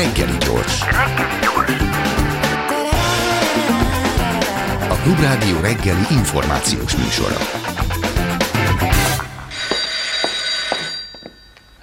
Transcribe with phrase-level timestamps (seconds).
[0.00, 0.80] Reggeli gyors.
[4.88, 7.36] A Klubrádió reggeli információs műsora.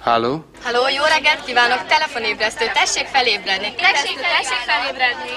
[0.00, 0.44] Halló?
[0.64, 1.86] Halló, jó reggelt kívánok!
[1.86, 3.74] Telefonébresztő, tessék felébredni!
[3.74, 5.30] Tessék, tessék felébredni!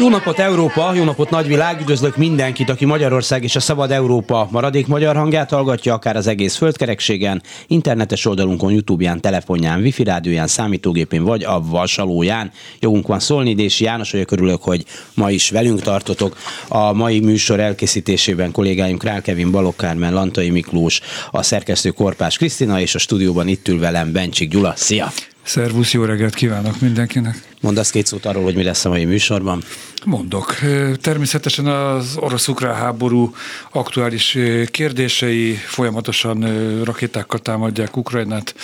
[0.00, 4.86] Jó napot Európa, jó napot nagyvilág, üdvözlök mindenkit, aki Magyarország és a Szabad Európa maradék
[4.86, 11.44] magyar hangját hallgatja, akár az egész földkerekségen, internetes oldalunkon, Youtube-ján, telefonján, wifi rádióján, számítógépén vagy
[11.44, 12.50] a vasalóján.
[12.78, 14.84] Jogunk van szólni, és János vagyok, örülök, hogy
[15.14, 16.36] ma is velünk tartotok.
[16.68, 22.94] A mai műsor elkészítésében kollégáim Král Kevin, Kármen, Lantai Miklós, a szerkesztő Korpás Krisztina és
[22.94, 24.72] a stúdióban itt ül velem Bencsik Gyula.
[24.76, 25.12] Szia!
[25.42, 27.42] Szervusz, jó reggelt kívánok mindenkinek!
[27.60, 29.62] Mondasz két szót arról, hogy mi lesz a mai műsorban?
[30.04, 30.56] Mondok.
[31.00, 33.34] Természetesen az orosz-ukrán háború
[33.70, 36.40] aktuális kérdései folyamatosan
[36.84, 38.54] rakétákkal támadják Ukrajnát,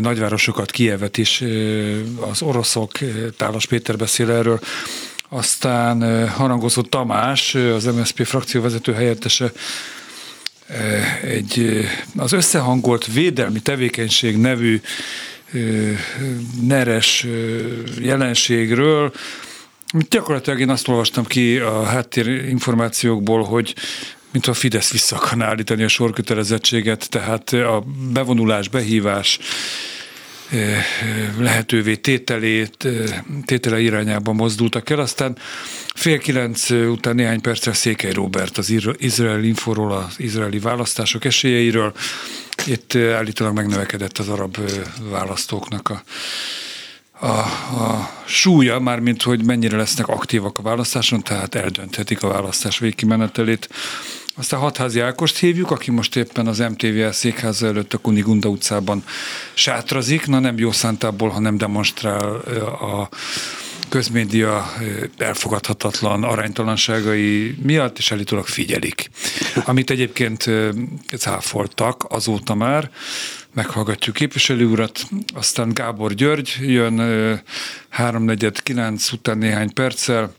[0.00, 1.44] nagyvárosokat, Kievet is
[2.30, 2.92] az oroszok,
[3.36, 4.60] Tálas Péter beszél erről,
[5.28, 9.52] aztán harangozó Tamás, az MSZP frakció vezető helyettese
[11.22, 14.80] egy az összehangolt védelmi tevékenység nevű
[16.60, 17.26] neres
[18.00, 19.12] jelenségről.
[20.08, 23.74] Gyakorlatilag én azt olvastam ki a háttérinformációkból, hogy
[24.32, 29.38] mint a Fidesz vissza akarná állítani a sorkötelezettséget, tehát a bevonulás, behívás
[31.38, 32.88] lehetővé tételét,
[33.44, 34.98] tétele irányába mozdultak el.
[34.98, 35.38] Aztán
[35.94, 41.92] fél kilenc után néhány perccel Székely Robert az Izrael Inforról, az izraeli választások esélyeiről.
[42.68, 44.56] Itt állítólag megnövekedett az arab
[45.10, 46.02] választóknak a
[47.20, 53.68] a, a súlya, mármint hogy mennyire lesznek aktívak a választáson, tehát eldönthetik a választás végkimenetelét.
[54.36, 59.04] Aztán Hatházi Ákost hívjuk, aki most éppen az MTVL székháza előtt a Kunigunda utcában
[59.54, 62.34] sátrazik, na nem jó szántából, hanem demonstrál
[62.80, 63.08] a
[63.88, 64.72] közmédia
[65.18, 69.10] elfogadhatatlan aránytalanságai miatt, és állítólag figyelik.
[69.64, 70.50] Amit egyébként
[71.18, 72.90] cáfoltak azóta már,
[73.54, 80.34] meghallgatjuk képviselő urat, aztán Gábor György jön 3.49 után néhány perccel,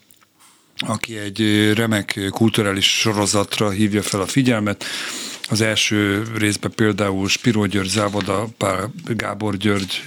[0.87, 4.85] aki egy remek kulturális sorozatra hívja fel a figyelmet.
[5.49, 10.03] Az első részben például Spiró György Závoda, Pál Gábor György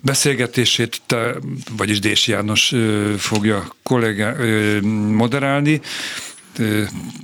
[0.00, 1.00] beszélgetését,
[1.76, 2.74] vagyis Dés János
[3.18, 4.34] fogja kollégá,
[5.08, 5.80] moderálni.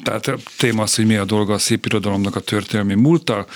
[0.02, 3.46] Tehát a téma az, hogy mi a dolga a szép irodalomnak a történelmi múlttal.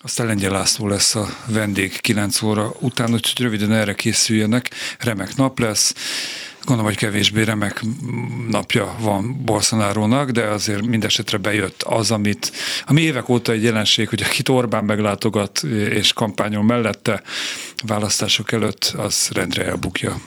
[0.00, 4.70] Aztán Lengyel László lesz a vendég 9 óra után, úgyhogy röviden erre készüljenek.
[4.98, 5.94] Remek nap lesz
[6.68, 7.82] gondolom, hogy kevésbé remek
[8.48, 12.52] napja van Bolsonaro-nak, de azért mindesetre bejött az, amit,
[12.86, 17.22] ami évek óta egy jelenség, hogy akit Orbán meglátogat és kampányol mellette
[17.86, 20.20] választások előtt, az rendre elbukja.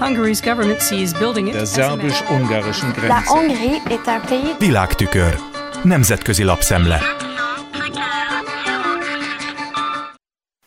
[0.00, 3.24] Hungary's government sees building it Der szerbus-ungarischen La Grenze.
[3.26, 5.53] Hongrie est un pays Világtükör.
[5.84, 7.00] Nemzetközi lapszemle.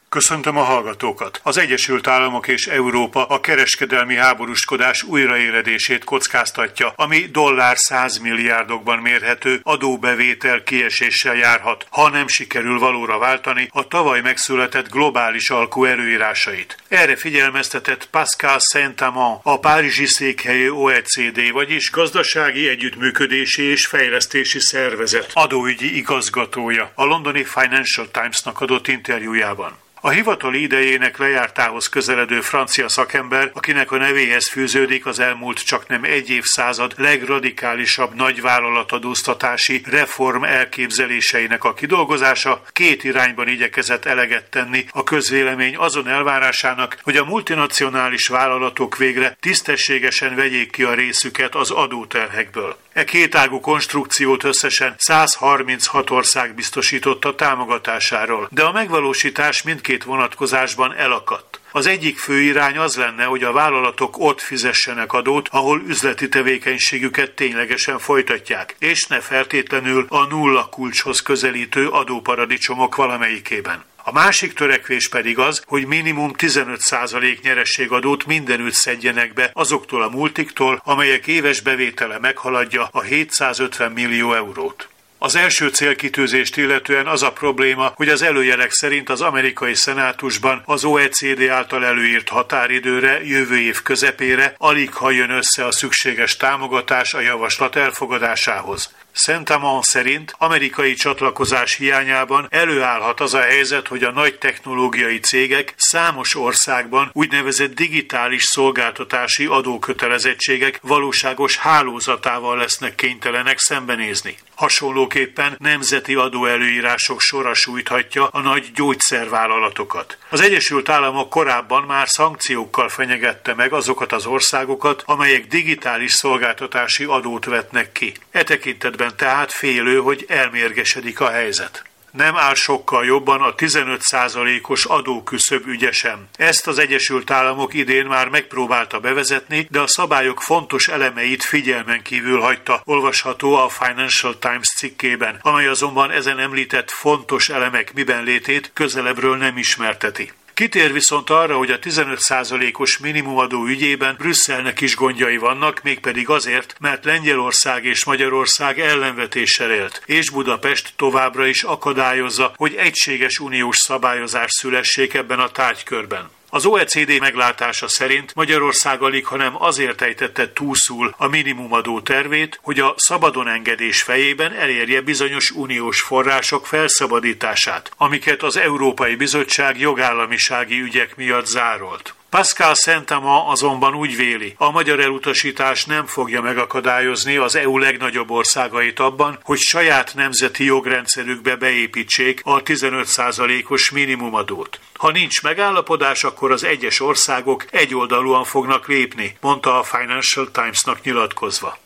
[0.09, 1.39] Köszöntöm a hallgatókat!
[1.43, 9.59] Az Egyesült Államok és Európa a kereskedelmi háborúskodás újraéledését kockáztatja, ami dollár 100 milliárdokban mérhető
[9.63, 16.77] adóbevétel kieséssel járhat, ha nem sikerül valóra váltani a tavaly megszületett globális alkú előírásait.
[16.87, 25.95] Erre figyelmeztetett Pascal Saint-Amand, a Párizsi székhelyű OECD, vagyis Gazdasági Együttműködési és Fejlesztési Szervezet adóügyi
[25.95, 29.85] igazgatója a londoni Financial Times-nak adott interjújában.
[30.07, 36.03] A hivatali idejének lejártához közeledő francia szakember, akinek a nevéhez fűződik az elmúlt csak nem
[36.03, 45.77] egy évszázad legradikálisabb nagyvállalatadóztatási reform elképzeléseinek a kidolgozása, két irányban igyekezett eleget tenni a közvélemény
[45.77, 52.77] azon elvárásának, hogy a multinacionális vállalatok végre tisztességesen vegyék ki a részüket az adóterhekből.
[52.97, 61.59] E kétágú konstrukciót összesen 136 ország biztosította támogatásáról, de a megvalósítás mindkét vonatkozásban elakadt.
[61.71, 67.31] Az egyik fő irány az lenne, hogy a vállalatok ott fizessenek adót, ahol üzleti tevékenységüket
[67.31, 73.83] ténylegesen folytatják, és ne feltétlenül a nulla kulcshoz közelítő adóparadicsomok valamelyikében.
[74.07, 80.81] A másik törekvés pedig az, hogy minimum 15% nyerességadót mindenütt szedjenek be azoktól a multiktól,
[80.83, 84.89] amelyek éves bevétele meghaladja a 750 millió eurót.
[85.17, 90.83] Az első célkitűzést illetően az a probléma, hogy az előjelek szerint az amerikai szenátusban az
[90.83, 97.19] OECD által előírt határidőre jövő év közepére alig ha jön össze a szükséges támogatás a
[97.19, 98.95] javaslat elfogadásához.
[99.17, 106.35] Szentamon szerint amerikai csatlakozás hiányában előállhat az a helyzet, hogy a nagy technológiai cégek számos
[106.35, 114.37] országban úgynevezett digitális szolgáltatási adókötelezettségek valóságos hálózatával lesznek kénytelenek szembenézni.
[114.55, 120.17] Hasonlóképpen nemzeti adóelőírások sora sújthatja a nagy gyógyszervállalatokat.
[120.29, 127.45] Az Egyesült Államok korábban már szankciókkal fenyegette meg azokat az országokat, amelyek digitális szolgáltatási adót
[127.45, 128.13] vetnek ki.
[128.31, 131.83] E tekintetben tehát félő, hogy elmérgesedik a helyzet
[132.17, 136.29] nem áll sokkal jobban a 15%-os adóküszöb ügyesen.
[136.37, 142.39] Ezt az Egyesült Államok idén már megpróbálta bevezetni, de a szabályok fontos elemeit figyelmen kívül
[142.39, 149.37] hagyta, olvasható a Financial Times cikkében, amely azonban ezen említett fontos elemek miben létét közelebbről
[149.37, 150.31] nem ismerteti.
[150.57, 157.05] Kitér viszont arra, hogy a 15%-os minimumadó ügyében Brüsszelnek is gondjai vannak, mégpedig azért, mert
[157.05, 165.13] Lengyelország és Magyarország ellenvetéssel élt, és Budapest továbbra is akadályozza, hogy egységes uniós szabályozás szülessék
[165.13, 166.29] ebben a tárgykörben.
[166.49, 172.93] Az OECD meglátása szerint Magyarország alig, hanem azért ejtette túlszul a minimumadó tervét, hogy a
[172.97, 181.45] szabadon engedés fejében elérje bizonyos uniós források felszabadítását, amiket az Európai Bizottság jogállamisági ügyek miatt
[181.45, 182.13] zárolt.
[182.29, 188.99] Pascal Szentama azonban úgy véli, a magyar elutasítás nem fogja megakadályozni az EU legnagyobb országait
[188.99, 194.79] abban, hogy saját nemzeti jogrendszerükbe beépítsék a 15%-os minimumadót.
[194.93, 201.77] Ha nincs megállapodás, akkor az egyes országok egyoldalúan fognak lépni, mondta a Financial Times-nak nyilatkozva.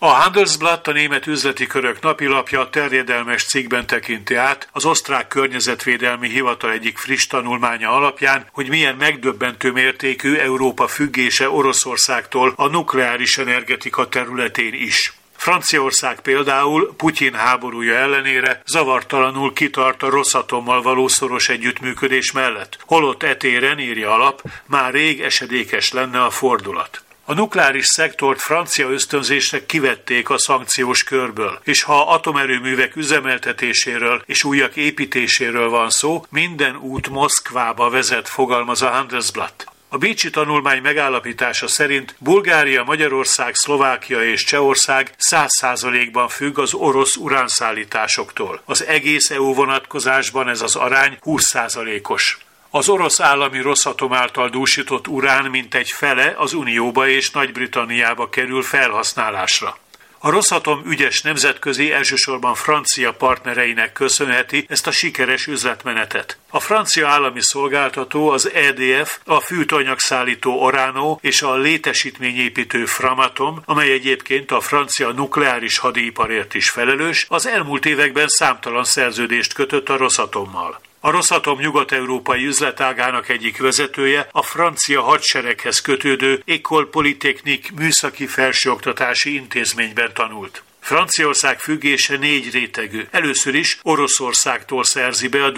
[0.00, 6.70] A Handelsblatt a német üzleti körök napilapja terjedelmes cikkben tekinti át az osztrák környezetvédelmi hivatal
[6.70, 14.74] egyik friss tanulmánya alapján, hogy milyen megdöbbentő mértékű Európa függése Oroszországtól a nukleáris energetika területén
[14.74, 15.12] is.
[15.36, 23.78] Franciaország például Putyin háborúja ellenére zavartalanul kitart a Rosszatommal való szoros együttműködés mellett, holott etéren
[23.78, 27.02] írja alap, már rég esedékes lenne a fordulat.
[27.28, 34.76] A nukleáris szektort francia ösztönzésnek kivették a szankciós körből, és ha atomerőművek üzemeltetéséről és újak
[34.76, 39.66] építéséről van szó, minden út Moszkvába vezet, fogalmaz a Handelsblatt.
[39.88, 48.62] A Bécsi tanulmány megállapítása szerint Bulgária, Magyarország, Szlovákia és Csehország 100%-ban függ az orosz uránszállításoktól.
[48.64, 52.38] Az egész EU vonatkozásban ez az arány 20%-os.
[52.70, 59.78] Az orosz állami Rosszatom által dúsított urán mintegy fele az Unióba és Nagy-Britanniába kerül felhasználásra.
[60.18, 66.38] A Rosszatom ügyes nemzetközi, elsősorban francia partnereinek köszönheti ezt a sikeres üzletmenetet.
[66.50, 74.50] A francia állami szolgáltató, az EDF, a fűtanyagszállító Orano és a létesítményépítő Framatom, amely egyébként
[74.50, 80.80] a francia nukleáris hadiiparért is felelős, az elmúlt években számtalan szerződést kötött a Rosszatommal.
[81.00, 90.10] A Rosszatom nyugat-európai üzletágának egyik vezetője a francia hadsereghez kötődő École Polytechnique műszaki felsőoktatási intézményben
[90.14, 90.62] tanult.
[90.88, 93.06] Franciaország függése négy rétegű.
[93.10, 95.52] Először is Oroszországtól szerzi be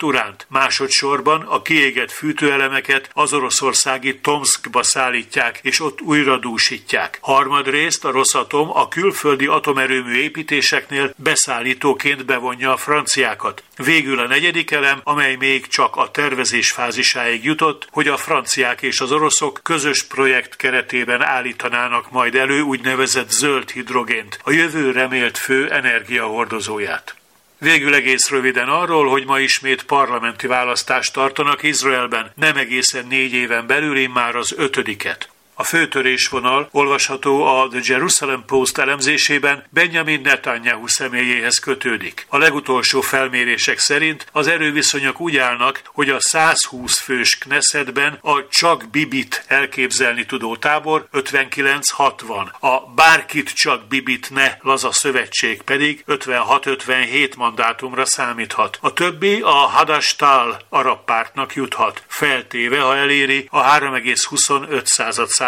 [0.00, 0.46] uránt.
[0.48, 7.18] Másodszorban a kiégett fűtőelemeket az oroszországi Tomskba szállítják, és ott újra dúsítják.
[7.20, 13.62] Harmadrészt a Rosszatom a külföldi atomerőmű építéseknél beszállítóként bevonja a franciákat.
[13.76, 19.00] Végül a negyedik elem, amely még csak a tervezés fázisáig jutott, hogy a franciák és
[19.00, 25.70] az oroszok közös projekt keretében állítanának majd elő úgynevezett zöld hidrogént, a jövő remélt fő
[25.70, 27.14] energiahordozóját.
[27.58, 33.66] Végül egész röviden arról, hogy ma ismét parlamenti választást tartanak Izraelben, nem egészen négy éven
[33.66, 35.28] belül, már az ötödiket.
[35.60, 42.26] A főtörésvonal olvasható a The Jerusalem Post elemzésében Benjamin Netanyahu személyéhez kötődik.
[42.28, 48.90] A legutolsó felmérések szerint az erőviszonyok úgy állnak, hogy a 120 fős Knessetben a csak
[48.90, 58.04] Bibit elképzelni tudó tábor 59-60, a bárkit csak Bibit ne laza szövetség pedig 56-57 mandátumra
[58.04, 58.78] számíthat.
[58.80, 64.84] A többi a Hadastal arab pártnak juthat, feltéve, ha eléri a 3,25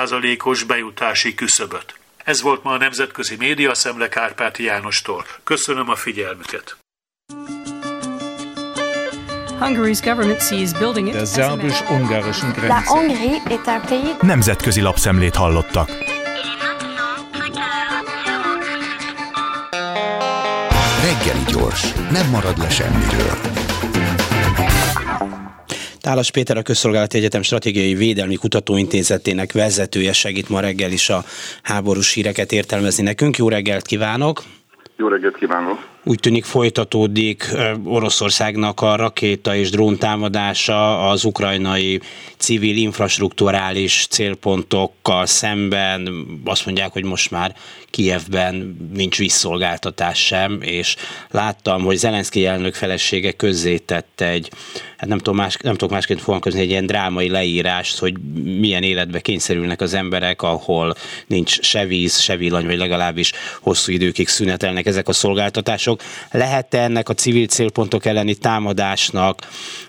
[0.02, 1.94] százalékos bejutási küszöböt.
[2.25, 5.25] Ez volt ma a Nemzetközi Média Szemle Kárpáti Jánostól.
[5.44, 6.76] Köszönöm a figyelmüket!
[9.61, 15.88] Hungary's government sees building it Der szerbus-ungarischen La Hongrie est un pays Nemzetközi lapszemlét hallottak.
[21.02, 23.51] Reggeli gyors, nem marad le semmiről.
[26.02, 31.25] Tálas Péter a Közszolgálati Egyetem Stratégiai Védelmi Kutatóintézetének vezetője segít ma reggel is a
[31.62, 33.37] háborús híreket értelmezni nekünk.
[33.37, 34.42] Jó reggelt kívánok!
[34.97, 35.91] Jó reggelt kívánok!
[36.04, 37.49] Úgy tűnik folytatódik
[37.85, 42.00] Oroszországnak a rakéta és drón támadása az ukrajnai
[42.37, 46.26] civil infrastruktúrális célpontokkal szemben.
[46.44, 47.54] Azt mondják, hogy most már
[47.90, 50.97] Kijevben nincs visszolgáltatás sem, és
[51.30, 54.50] láttam, hogy Zelenszky elnök felesége közzétette egy,
[54.97, 58.14] hát nem, tudom más, nem tudok másként fogalmazni, egy ilyen drámai leírást, hogy
[58.59, 60.94] milyen életbe kényszerülnek az emberek, ahol
[61.26, 65.91] nincs se víz, se villany, vagy legalábbis hosszú időkig szünetelnek ezek a szolgáltatások.
[66.30, 69.38] Lehet-e ennek a civil célpontok elleni támadásnak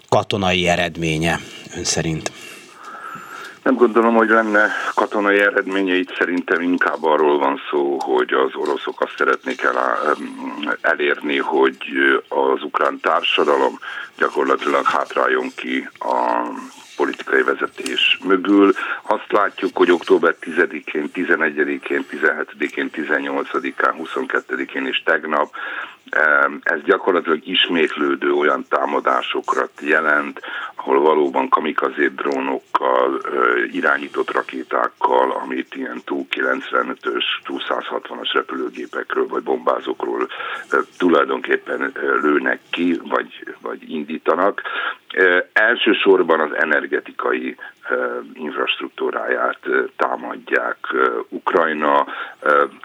[0.10, 1.40] katonai eredménye
[1.76, 2.32] ön szerint?
[3.64, 9.02] Nem gondolom, hogy lenne katonai eredménye, itt szerintem inkább arról van szó, hogy az oroszok
[9.02, 10.18] azt szeretnék el,
[10.82, 11.78] elérni, hogy
[12.28, 13.80] az ukrán társadalom
[14.18, 16.48] gyakorlatilag hátráljon ki a
[16.96, 18.74] politikai vezetés mögül.
[19.02, 25.52] Azt látjuk, hogy október 10-én, 11-én, 17-én, 18-án, 22-én és tegnap
[26.64, 30.40] ez gyakorlatilag ismétlődő olyan támadásokra jelent,
[30.76, 33.22] ahol valóban kamikazé drónokkal,
[33.72, 40.28] irányított rakétákkal, amit ilyen TU-95-ös, TU-160-as repülőgépekről vagy bombázókról
[40.98, 41.92] tulajdonképpen
[42.22, 44.62] lőnek ki, vagy, vagy indítanak.
[45.54, 47.56] Elsősorban az energetikai
[48.34, 49.60] infrastruktúráját
[49.96, 50.78] támadják
[51.30, 52.06] Ukrajna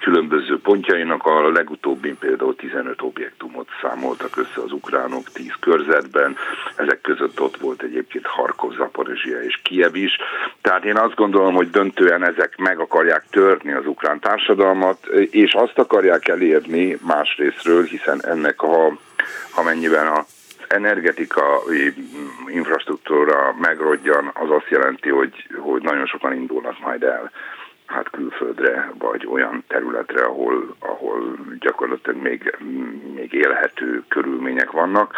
[0.00, 1.26] különböző pontjainak.
[1.26, 6.36] A legutóbbi például 15 objektumot számoltak össze az ukránok 10 körzetben.
[6.76, 10.16] Ezek között ott volt egyébként Harkov, Zaporizsia és Kiev is.
[10.60, 15.78] Tehát én azt gondolom, hogy döntően ezek meg akarják törni az ukrán társadalmat, és azt
[15.78, 18.96] akarják elérni másrésztről, hiszen ennek a
[19.54, 20.24] amennyiben a
[20.68, 21.94] energetikai
[22.46, 27.30] infrastruktúra megrodjan, az azt jelenti, hogy, hogy nagyon sokan indulnak majd el
[27.88, 32.56] hát külföldre, vagy olyan területre, ahol, ahol gyakorlatilag még,
[33.14, 35.14] még élhető körülmények vannak.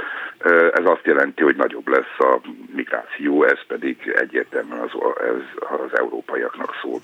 [0.72, 2.40] Ez azt jelenti, hogy nagyobb lesz a
[2.74, 4.90] migráció, ez pedig egyértelműen az,
[5.20, 7.00] ez az európaiaknak szól.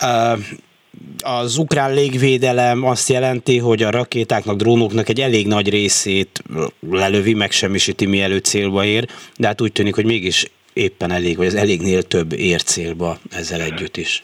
[0.00, 0.38] Uh
[1.18, 6.42] az ukrán légvédelem azt jelenti, hogy a rakétáknak, drónoknak egy elég nagy részét
[6.90, 11.54] lelövi, megsemmisíti, mielőtt célba ér, de hát úgy tűnik, hogy mégis éppen elég, vagy az
[11.54, 14.22] elégnél több ér célba ezzel együtt is.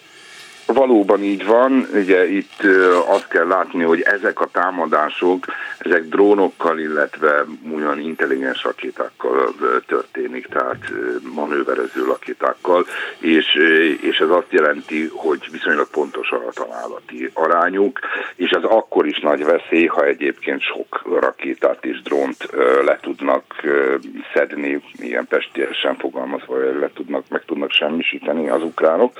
[0.66, 2.62] Valóban így van, ugye itt
[3.06, 5.46] azt kell látni, hogy ezek a támadások,
[5.78, 7.44] ezek drónokkal, illetve
[7.74, 9.54] olyan intelligens rakétákkal
[9.86, 10.92] történik, tehát
[11.34, 12.86] manőverező rakétákkal,
[13.18, 13.54] és,
[14.00, 17.98] és ez azt jelenti, hogy viszonylag pontos a találati arányuk,
[18.34, 22.48] és ez akkor is nagy veszély, ha egyébként sok rakétát és drónt
[22.84, 23.44] le tudnak
[24.34, 29.12] szedni, ilyen pestélyesen fogalmazva, le tudnak, meg tudnak semmisíteni az ukránok.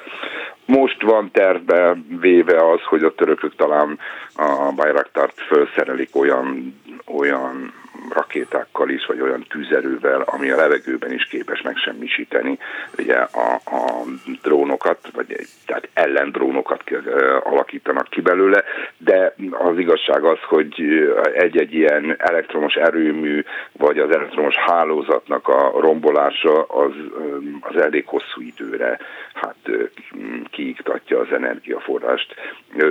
[0.66, 3.98] Most van tervbe véve az, hogy a törökök talán
[4.36, 7.72] a Bayraktart felszerelik olyan, olyan
[8.10, 12.58] rakétákkal is, vagy olyan tűzerővel, ami a levegőben is képes megsemmisíteni
[12.98, 14.02] ugye a, a
[14.42, 16.82] drónokat, vagy tehát ellendrónokat
[17.42, 18.64] alakítanak ki belőle,
[18.98, 20.74] de az igazság az, hogy
[21.34, 26.92] egy-egy ilyen elektromos erőmű, vagy az elektromos hálózatnak a rombolása az,
[27.60, 28.98] az elég hosszú időre
[29.34, 29.56] hát
[30.50, 32.34] kiiktatja az energiaforrást.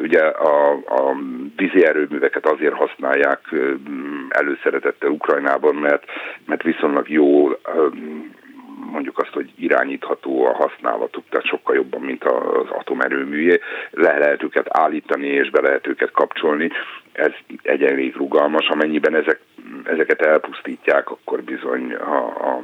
[0.01, 1.15] Ugye a, a
[1.55, 3.39] vízi erőműveket azért használják
[4.29, 6.03] előszeretettel Ukrajnában, mert,
[6.45, 7.49] mert viszonylag jó
[8.91, 13.59] mondjuk azt, hogy irányítható a használatuk, tehát sokkal jobban, mint az atomerőműjé.
[13.91, 16.69] Le lehet őket állítani, és be lehet őket kapcsolni.
[17.11, 17.31] Ez
[17.61, 19.39] egyenlég rugalmas, amennyiben ezek,
[19.83, 22.63] ezeket elpusztítják, akkor bizony a, a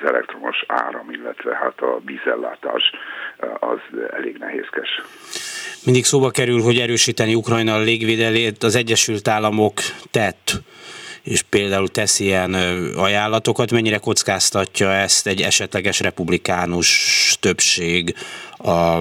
[0.00, 2.82] az elektromos áram, illetve hát a vízellátás
[3.60, 3.78] az
[4.10, 5.02] elég nehézkes.
[5.84, 9.74] Mindig szóba kerül, hogy erősíteni Ukrajna a légvédelét az Egyesült Államok
[10.10, 10.52] tett
[11.22, 12.54] és például tesz ilyen
[12.94, 18.14] ajánlatokat, mennyire kockáztatja ezt egy esetleges republikánus többség
[18.56, 18.98] a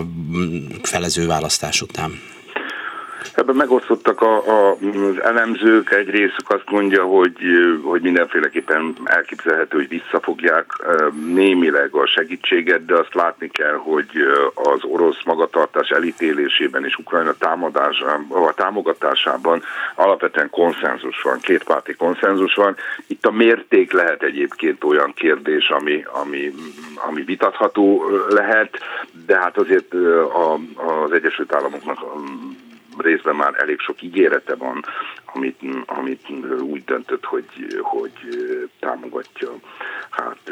[0.82, 2.22] felező választás után?
[3.40, 7.38] Ebben megosztottak a, a, az elemzők, egy részük azt mondja, hogy,
[7.84, 10.66] hogy mindenféleképpen elképzelhető, hogy visszafogják
[11.26, 14.10] némileg a segítséget, de azt látni kell, hogy
[14.54, 19.64] az orosz magatartás elítélésében és Ukrajna támadásában, a támogatásában
[19.96, 22.76] alapvetően konszenzus van, kétpárti konszenzus van.
[23.08, 26.54] Itt a mérték lehet egyébként olyan kérdés, ami, ami,
[27.10, 28.80] ami vitatható lehet,
[29.26, 29.94] de hát azért
[30.76, 31.98] az Egyesült Államoknak
[33.02, 34.86] részben már elég sok ígérete van,
[35.34, 36.30] amit, amit
[36.62, 37.46] úgy döntött, hogy,
[37.82, 38.12] hogy
[38.80, 39.50] támogatja
[40.10, 40.52] hát,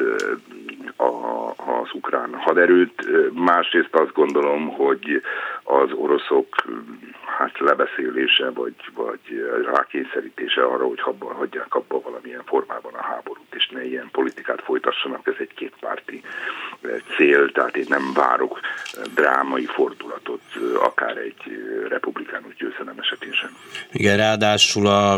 [0.95, 3.07] a, az ukrán haderőt.
[3.33, 5.21] Másrészt azt gondolom, hogy
[5.67, 6.47] az oroszok
[7.37, 9.19] hát lebeszélése, vagy, vagy
[9.73, 15.27] rákényszerítése arra, hogy abban hagyják abba valamilyen formában a háborút, és ne ilyen politikát folytassanak,
[15.27, 16.21] ez egy kétpárti
[17.15, 18.59] cél, tehát én nem várok
[19.15, 20.41] drámai fordulatot,
[20.81, 21.41] akár egy
[21.89, 23.49] republikánus győzelem esetén sem.
[23.91, 25.13] Igen, ráadásul a,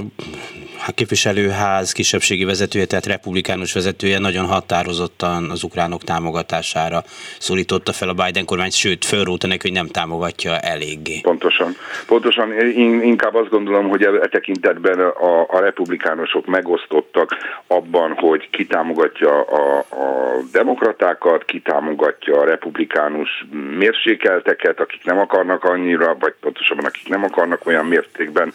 [0.88, 7.04] a képviselőház kisebbségi vezetője, tehát republikánus vezetője nagyon határozottan az ukránok támogatására
[7.40, 11.20] szólította fel a Biden kormányt, sőt, fölróta neki, hogy nem támogatja eléggé.
[11.22, 11.76] Pontosan.
[12.08, 12.52] Pontosan.
[12.52, 17.30] Én inkább azt gondolom, hogy e tekintetben a, a republikánusok megosztottak
[17.68, 23.46] abban, hogy ki támogatja a, a demokratákat, ki támogatja a republikánus
[23.78, 28.54] mérsékelteket, akik nem akarnak annyira, vagy pontosabban akik nem akarnak olyan mértékben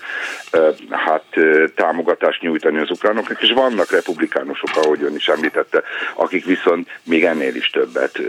[0.90, 1.24] hát
[1.74, 5.82] támogatást nyújtani az ukránoknak, és vannak republikánusok, ahogy ön is említette,
[6.14, 8.20] akik viszont még ennél is többet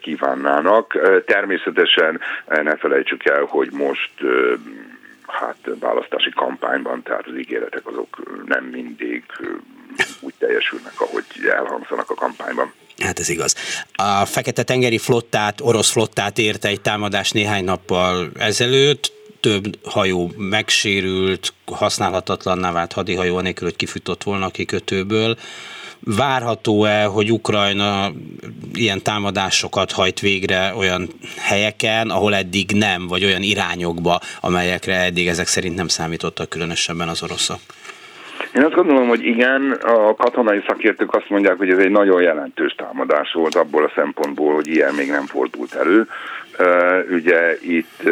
[0.00, 0.98] kívánnának.
[1.26, 2.20] Természetesen
[2.62, 4.12] ne felejtsük el, hogy most
[5.26, 9.24] hát választási kampányban, tehát az ígéretek azok nem mindig
[10.20, 12.72] úgy teljesülnek, ahogy elhangzanak a kampányban.
[12.98, 13.54] Hát ez igaz.
[13.94, 22.72] A Fekete-tengeri flottát, orosz flottát érte egy támadás néhány nappal ezelőtt, több hajó megsérült, használhatatlanná
[22.72, 25.36] vált hadihajó, anélkül, hogy kifutott volna a kikötőből.
[26.04, 28.12] Várható-e, hogy Ukrajna
[28.74, 35.46] ilyen támadásokat hajt végre olyan helyeken, ahol eddig nem, vagy olyan irányokba, amelyekre eddig ezek
[35.46, 37.58] szerint nem számítottak különösebben az oroszok?
[38.54, 42.74] Én azt gondolom, hogy igen, a katonai szakértők azt mondják, hogy ez egy nagyon jelentős
[42.74, 46.06] támadás volt abból a szempontból, hogy ilyen még nem fordult elő.
[47.10, 48.10] Ugye itt,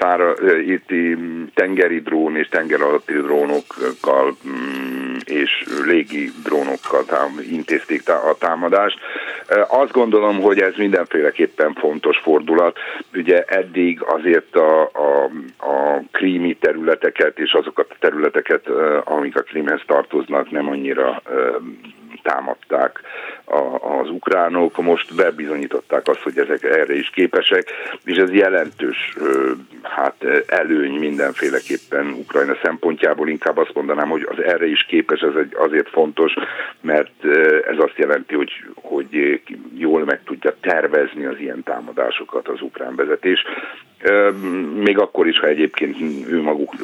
[0.00, 0.34] szára,
[0.66, 0.88] itt
[1.54, 7.04] tengeri drón és tenger alatti drónokkal mm, és légi drónokkal
[7.50, 8.98] intézték a támadást.
[9.68, 12.78] Azt gondolom, hogy ez mindenféleképpen fontos fordulat.
[13.14, 15.24] Ugye eddig azért a, a,
[15.58, 18.68] a krími területeket és azokat a területeket,
[19.04, 21.22] amik a krímhez tartoznak, nem annyira
[22.22, 23.00] támadták
[24.00, 27.66] az ukránok, most bebizonyították azt, hogy ezek erre is képesek,
[28.04, 29.16] és ez jelentős
[29.82, 35.54] hát előny mindenféleképpen Ukrajna szempontjából, inkább azt mondanám, hogy az erre is képes, ez egy
[35.56, 36.34] azért fontos,
[36.80, 37.24] mert
[37.68, 39.40] ez azt jelenti, hogy, hogy
[39.74, 43.44] jól meg tudja tervezni az ilyen támadásokat az ukrán vezetés,
[44.74, 45.96] még akkor is, ha egyébként
[46.28, 46.74] ő maguk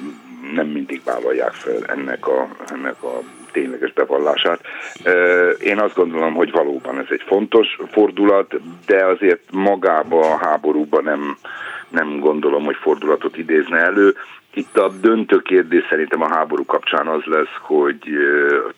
[0.54, 3.20] nem mindig vállalják fel ennek a, ennek a
[3.52, 4.60] tényleges bevallását.
[5.60, 8.54] Én azt gondolom, hogy valóban ez egy fontos fordulat,
[8.86, 11.36] de azért magába a háborúban nem,
[11.88, 14.14] nem gondolom, hogy fordulatot idézne elő.
[14.54, 17.98] Itt a döntő kérdés szerintem a háború kapcsán az lesz, hogy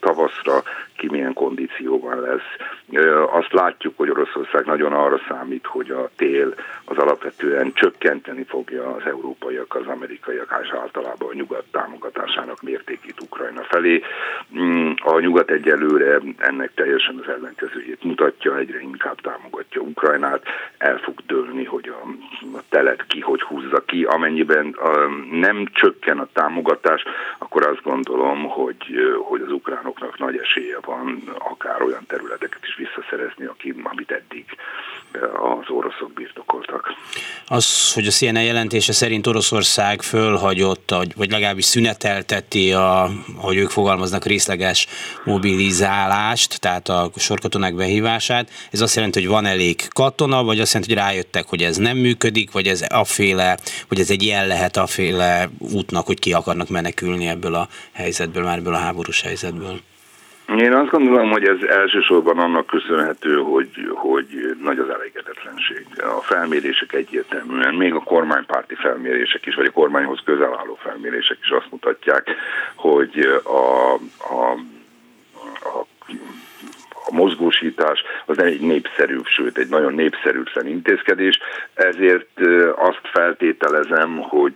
[0.00, 0.62] tavaszra
[0.96, 2.50] ki milyen kondícióban lesz.
[3.30, 6.54] Azt látjuk, hogy Oroszország nagyon arra számít, hogy a tél
[6.84, 13.62] az alapvetően csökkenteni fogja az európaiak, az amerikaiak és általában a nyugat támogatásának mértékét Ukrajna
[13.62, 14.02] felé.
[14.58, 20.42] Mm, a nyugat egyelőre ennek teljesen az ellenkezőjét mutatja, egyre inkább támogatja Ukrajnát,
[20.78, 22.06] el fog dőlni, hogy a,
[22.68, 24.04] telet ki, hogy húzza ki.
[24.04, 24.90] Amennyiben a,
[25.30, 27.02] nem csökken a támogatás,
[27.38, 28.84] akkor azt gondolom, hogy,
[29.28, 33.48] hogy az ukránoknak nagy esélye van akár olyan területeket is visszaszerezni,
[33.82, 34.44] amit eddig
[35.20, 36.86] az oroszok birtokoltak.
[37.46, 44.24] Az, hogy a CNN jelentése szerint Oroszország fölhagyott, vagy legalábbis szünetelteti, a, hogy ők fogalmaznak,
[44.24, 44.86] részleges
[45.24, 48.50] mobilizálást, tehát a sorkatonák behívását.
[48.70, 51.96] Ez azt jelenti, hogy van elég katona, vagy azt jelenti, hogy rájöttek, hogy ez nem
[51.96, 57.26] működik, vagy ez aféle, vagy ez egy jel lehet aféle útnak, hogy ki akarnak menekülni
[57.28, 59.80] ebből a helyzetből, már ebből a háborús helyzetből.
[60.48, 65.86] Én azt gondolom, hogy ez elsősorban annak köszönhető, hogy, hogy nagy az elégedetlenség.
[65.96, 71.50] A felmérések egyértelműen, még a kormánypárti felmérések is, vagy a kormányhoz közel álló felmérések is
[71.50, 72.30] azt mutatják,
[72.74, 73.94] hogy a,
[74.34, 74.52] a,
[75.68, 75.86] a
[77.04, 81.38] a mozgósítás az egy népszerű, sőt egy nagyon népszerűtlen intézkedés,
[81.74, 82.40] ezért
[82.76, 84.54] azt feltételezem, hogy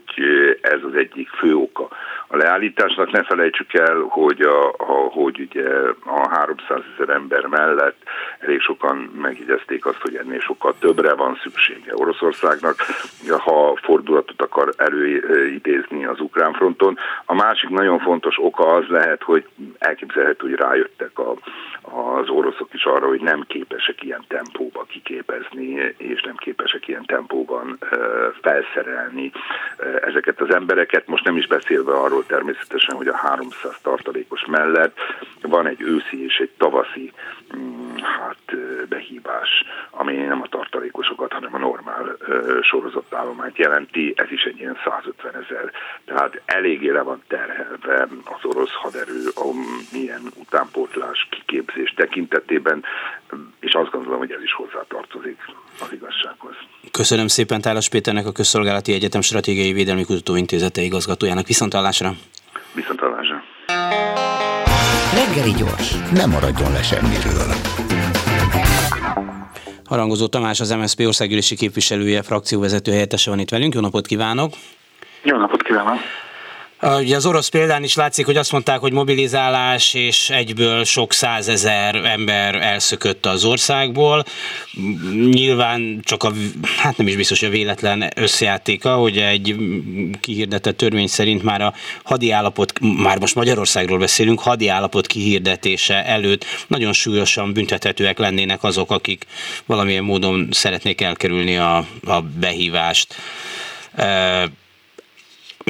[0.60, 1.88] ez az egyik fő oka
[2.26, 3.10] a leállításnak.
[3.10, 5.68] Ne felejtsük el, hogy, a, a, hogy ugye
[6.04, 8.02] a 300 ezer ember mellett
[8.38, 12.76] elég sokan megjegyezték azt, hogy ennél sokkal többre van szüksége Oroszországnak,
[13.28, 16.98] ha fordulatot akar előidézni az ukrán fronton.
[17.24, 19.46] A másik nagyon fontos oka az lehet, hogy
[19.78, 21.34] elképzelhető, hogy rájöttek a,
[21.82, 27.78] az oroszok is arra, hogy nem képesek ilyen tempóba kiképezni, és nem képesek ilyen tempóban
[28.42, 29.32] felszerelni
[30.02, 31.06] ezeket az embereket.
[31.06, 34.98] Most nem is beszélve arról természetesen, hogy a 300 tartalékos mellett
[35.42, 37.12] van egy őszi és egy tavaszi
[37.56, 38.56] mm, hát,
[38.88, 42.16] behívás, ami nem a tartalékosokat, hanem a normál
[42.60, 45.70] sorozatállományt jelenti, ez is egy ilyen 150 ezer.
[46.04, 47.22] Tehát eléggé le van
[47.86, 49.44] terhelve az orosz haderő a
[49.92, 52.84] milyen utánpótlás, kiképzés tekintetében,
[53.60, 55.38] és azt gondolom, hogy ez is hozzátartozik
[55.80, 56.54] az igazsághoz.
[56.90, 61.46] Köszönöm szépen Tálas Péternek, a Közszolgálati Egyetem Stratégiai Védelmi Kutatóintézete igazgatójának.
[61.46, 62.12] Viszontalásra!
[62.74, 63.42] Viszontalásra!
[65.14, 67.54] Reggeli gyors, nem maradjon le semmiről.
[69.84, 73.74] Harangozó Tamás, az MSZP országgyűlési képviselője, frakcióvezető helyettese van itt velünk.
[73.74, 74.52] Jó napot kívánok!
[75.22, 75.98] Jó napot kívánok!
[76.82, 81.94] Ugye az orosz példán is látszik, hogy azt mondták, hogy mobilizálás, és egyből sok százezer
[81.94, 84.24] ember elszökött az országból.
[85.30, 86.32] Nyilván csak a,
[86.76, 89.56] hát nem is biztos, hogy a véletlen összejátéka, hogy egy
[90.20, 96.44] kihirdetett törvény szerint már a hadi állapot, már most Magyarországról beszélünk, hadi állapot kihirdetése előtt
[96.66, 99.26] nagyon súlyosan büntethetőek lennének azok, akik
[99.66, 103.14] valamilyen módon szeretnék elkerülni a, a behívást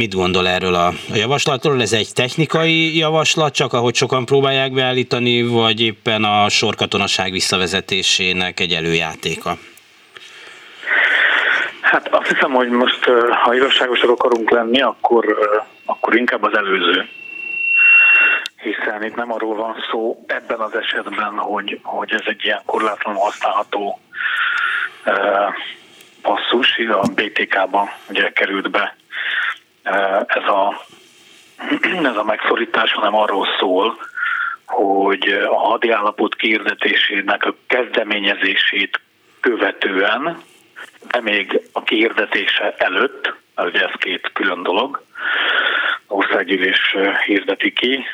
[0.01, 1.81] Mit gondol erről a, javaslatról?
[1.81, 8.73] Ez egy technikai javaslat, csak ahogy sokan próbálják beállítani, vagy éppen a sorkatonaság visszavezetésének egy
[8.73, 9.57] előjátéka?
[11.81, 13.05] Hát azt hiszem, hogy most,
[13.45, 15.39] ha igazságosak akarunk lenni, akkor,
[15.85, 17.09] akkor inkább az előző.
[18.57, 23.21] Hiszen itt nem arról van szó ebben az esetben, hogy, hogy ez egy ilyen korlátlanul
[23.21, 24.01] használható
[26.23, 28.97] passzus, a BTK-ban ugye került be
[30.27, 30.87] ez a,
[32.11, 33.97] ez a megszorítás, hanem arról szól,
[34.67, 39.01] hogy a hadi állapot kiirdetésének a kezdeményezését
[39.41, 40.43] követően,
[41.11, 45.03] de még a kiirdetése előtt, ugye ez két külön dolog,
[46.07, 48.05] országgyűlés hirdeti ki,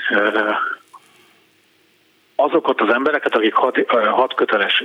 [2.35, 4.85] azokat az embereket, akik hat, hat köteles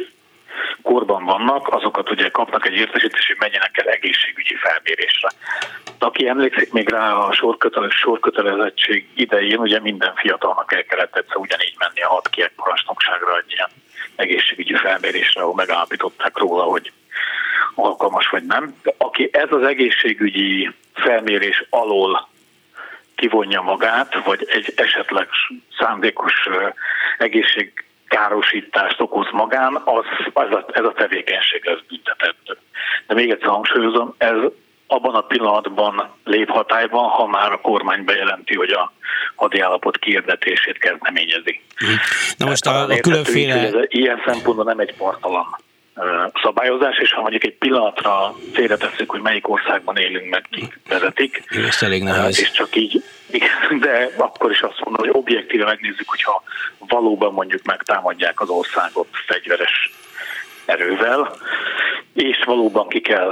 [0.81, 5.29] korban vannak, azokat ugye kapnak egy értesítést, hogy menjenek el egészségügyi felmérésre.
[5.99, 11.75] Aki emlékszik még rá a sorkötele, sorkötelezettség idején, ugye minden fiatalnak el kellett egyszer ugyanígy
[11.77, 13.69] menni a hat kiek parancsnokságra egy ilyen
[14.15, 16.91] egészségügyi felmérésre, ahol megállapították róla, hogy
[17.75, 18.75] alkalmas vagy nem.
[18.83, 22.27] De aki ez az egészségügyi felmérés alól
[23.15, 25.27] kivonja magát, vagy egy esetleg
[25.77, 26.33] szándékos
[27.17, 32.57] egészség károsítást okoz magán, az, az a, ez a tevékenység lesz büntetett.
[33.07, 34.37] De még egyszer hangsúlyozom, ez
[34.87, 38.93] abban a pillanatban lép hatályban, ha már a kormány bejelenti, hogy a
[39.35, 41.61] hadi állapot kiirdetését kezdeményezi.
[42.37, 43.53] Na most a, a különféle...
[43.53, 45.65] ez ilyen szempontból nem egy partalan
[46.41, 51.83] szabályozás, és ha mondjuk egy pillanatra félretesszük, hogy melyik országban élünk, meg kik vezetik, Ez
[51.83, 52.39] elég nehéz.
[52.39, 53.03] és csak így,
[53.79, 56.43] de akkor is azt mondom, hogy objektíve megnézzük, hogyha
[56.77, 59.91] valóban mondjuk megtámadják az országot fegyveres
[60.65, 61.35] erővel,
[62.13, 63.31] és valóban ki kell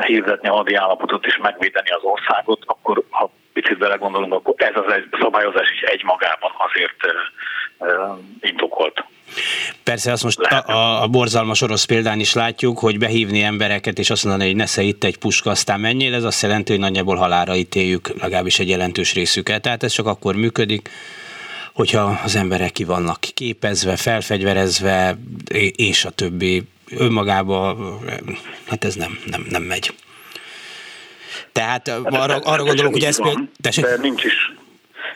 [0.00, 4.92] hirdetni a hadi állapotot és megvédeni az országot, akkor ha picit belegondolunk, akkor ez az
[4.92, 7.00] egy szabályozás is egymagában azért
[8.40, 9.04] indokolt.
[9.82, 14.10] Persze azt most a, a, a borzalmas orosz példán is látjuk, hogy behívni embereket és
[14.10, 17.54] azt mondani, hogy nesze itt egy puska, aztán menjél, ez azt jelenti, hogy nagyjából halára
[17.54, 19.62] ítéljük legalábbis egy jelentős részüket.
[19.62, 20.90] Tehát ez csak akkor működik,
[21.72, 25.18] hogyha az emberek ki vannak képezve, felfegyverezve,
[25.76, 27.76] és a többi önmagába,
[28.66, 29.94] hát ez nem, nem, nem megy.
[31.52, 33.48] Tehát hát arra, arra gondolok, hogy ez például...
[33.60, 34.52] De nincs is.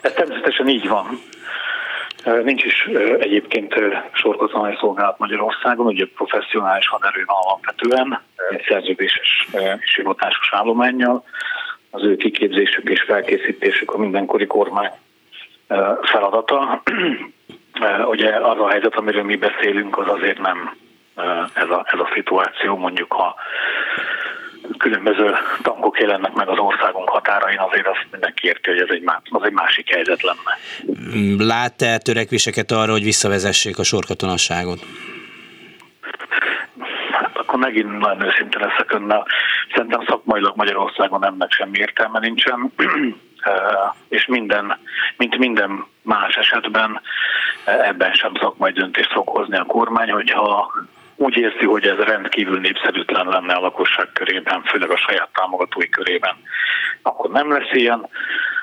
[0.00, 1.20] Ez természetesen így van.
[2.24, 2.84] Nincs is
[3.18, 3.74] egyébként
[4.12, 8.20] sorkatonai szolgálat Magyarországon, ugye professzionális haderő van alapvetően,
[8.68, 9.48] szerződéses
[9.80, 11.24] és hivatásos állományjal.
[11.90, 14.90] Az ő kiképzésük és felkészítésük a mindenkori kormány
[16.02, 16.82] feladata.
[18.12, 20.76] Ugye arra a helyzet, amiről mi beszélünk, az azért nem
[21.54, 23.34] ez a, ez a szituáció, mondjuk ha
[24.78, 29.16] különböző tankok jelennek meg az országunk határain, azért azt mindenki érti, hogy ez egy, más,
[29.30, 30.58] az egy másik helyzet lenne.
[31.44, 34.78] Lát-e törekvéseket arra, hogy visszavezessék a sorkatonasságot?
[37.12, 39.26] Hát akkor megint nagyon őszinte leszek önnel.
[39.74, 42.72] Szerintem szakmailag Magyarországon ennek semmi értelme nincsen,
[44.08, 44.78] és minden,
[45.16, 47.00] mint minden más esetben
[47.64, 50.72] ebben sem szakmai döntést fog hozni a kormány, hogyha
[51.20, 56.36] úgy érzi, hogy ez rendkívül népszerűtlen lenne a lakosság körében, főleg a saját támogatói körében,
[57.02, 58.08] akkor nem lesz ilyen.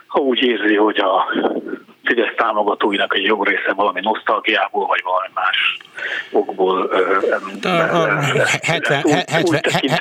[0.07, 1.33] Ha úgy érzi, hogy a
[2.07, 5.77] Fidesz támogatóinak egy jó része valami nosztalgiából, vagy valami más
[6.31, 6.89] okból.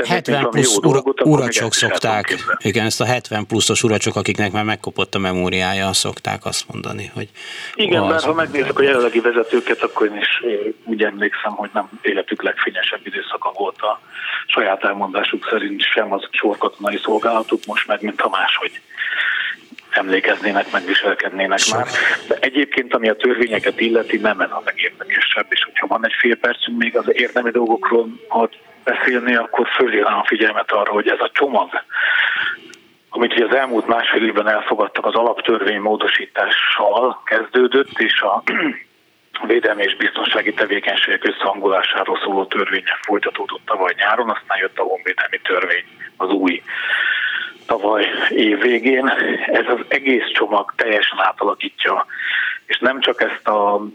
[0.07, 0.79] 70, plusz
[1.25, 6.65] uracsok szokták, igen, ezt a 70 pluszos uracsok, akiknek már megkopott a memóriája, szokták azt
[6.73, 7.29] mondani, hogy...
[7.75, 10.43] Igen, bár ha megnézzük a jelenlegi vezetőket, akkor én is
[10.85, 14.01] úgy emlékszem, hogy nem életük legfényesebb időszaka volt a
[14.47, 18.81] saját elmondásuk szerint sem az sorkatonai szolgálatuk, most meg mint a máshogy
[19.97, 21.87] emlékeznének, megviselkednének már.
[22.29, 26.37] De egyébként, ami a törvényeket illeti, nem ez a legérdekesebb, és hogyha van egy fél
[26.37, 28.09] percünk még az érdemi dolgokról
[28.85, 31.69] beszélni, akkor fölhívnám a figyelmet arra, hogy ez a csomag,
[33.09, 38.43] amit ugye az elmúlt másfél évben elfogadtak, az alaptörvény módosítással kezdődött, és a
[39.53, 45.85] védelmi és biztonsági tevékenységek összehangolásáról szóló törvénye folytatódott tavaly nyáron, aztán jött a honvédelmi törvény,
[46.17, 46.63] az új
[47.67, 49.09] tavaly év végén.
[49.47, 52.07] Ez az egész csomag teljesen átalakítja,
[52.67, 53.87] és nem csak ezt a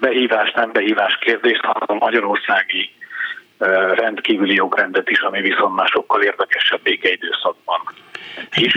[0.00, 2.90] behívás, nem behívás kérdést, hanem a magyarországi
[3.94, 7.80] rendkívüli jogrendet is, ami viszont már sokkal érdekesebb békeidőszakban
[8.56, 8.74] is.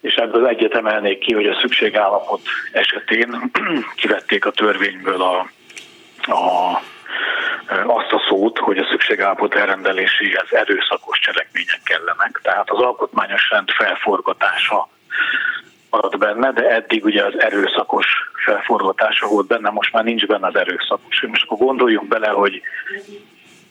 [0.00, 2.40] És ebből egyet emelnék ki, hogy a szükségállapot
[2.72, 3.50] esetén
[4.00, 5.50] kivették a törvényből a,
[6.32, 6.80] a
[7.86, 12.40] azt a szót, hogy a szükségállapot elrendeléséhez erőszakos cselekmények kellenek.
[12.42, 14.88] Tehát az alkotmányos rend felforgatása
[15.90, 18.06] maradt benne, de eddig ugye az erőszakos
[18.44, 21.20] felforgatása volt benne, most már nincs benne az erőszakos.
[21.20, 22.62] Most akkor gondoljunk bele, hogy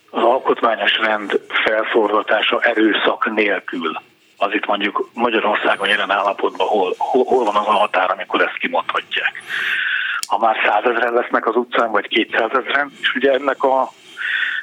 [0.10, 4.01] az alkotmányos rend felforgatása erőszak nélkül,
[4.38, 8.58] az itt mondjuk Magyarországon jelen állapotban hol, hol, hol van az a határ, amikor ezt
[8.58, 9.41] kimondhatják
[10.32, 13.89] ha már százezren lesznek az utcán, vagy kétszázezren, és ugye ennek a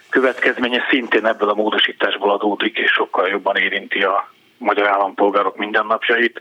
[0.09, 6.40] következménye szintén ebből a módosításból adódik, és sokkal jobban érinti a magyar állampolgárok mindennapjait,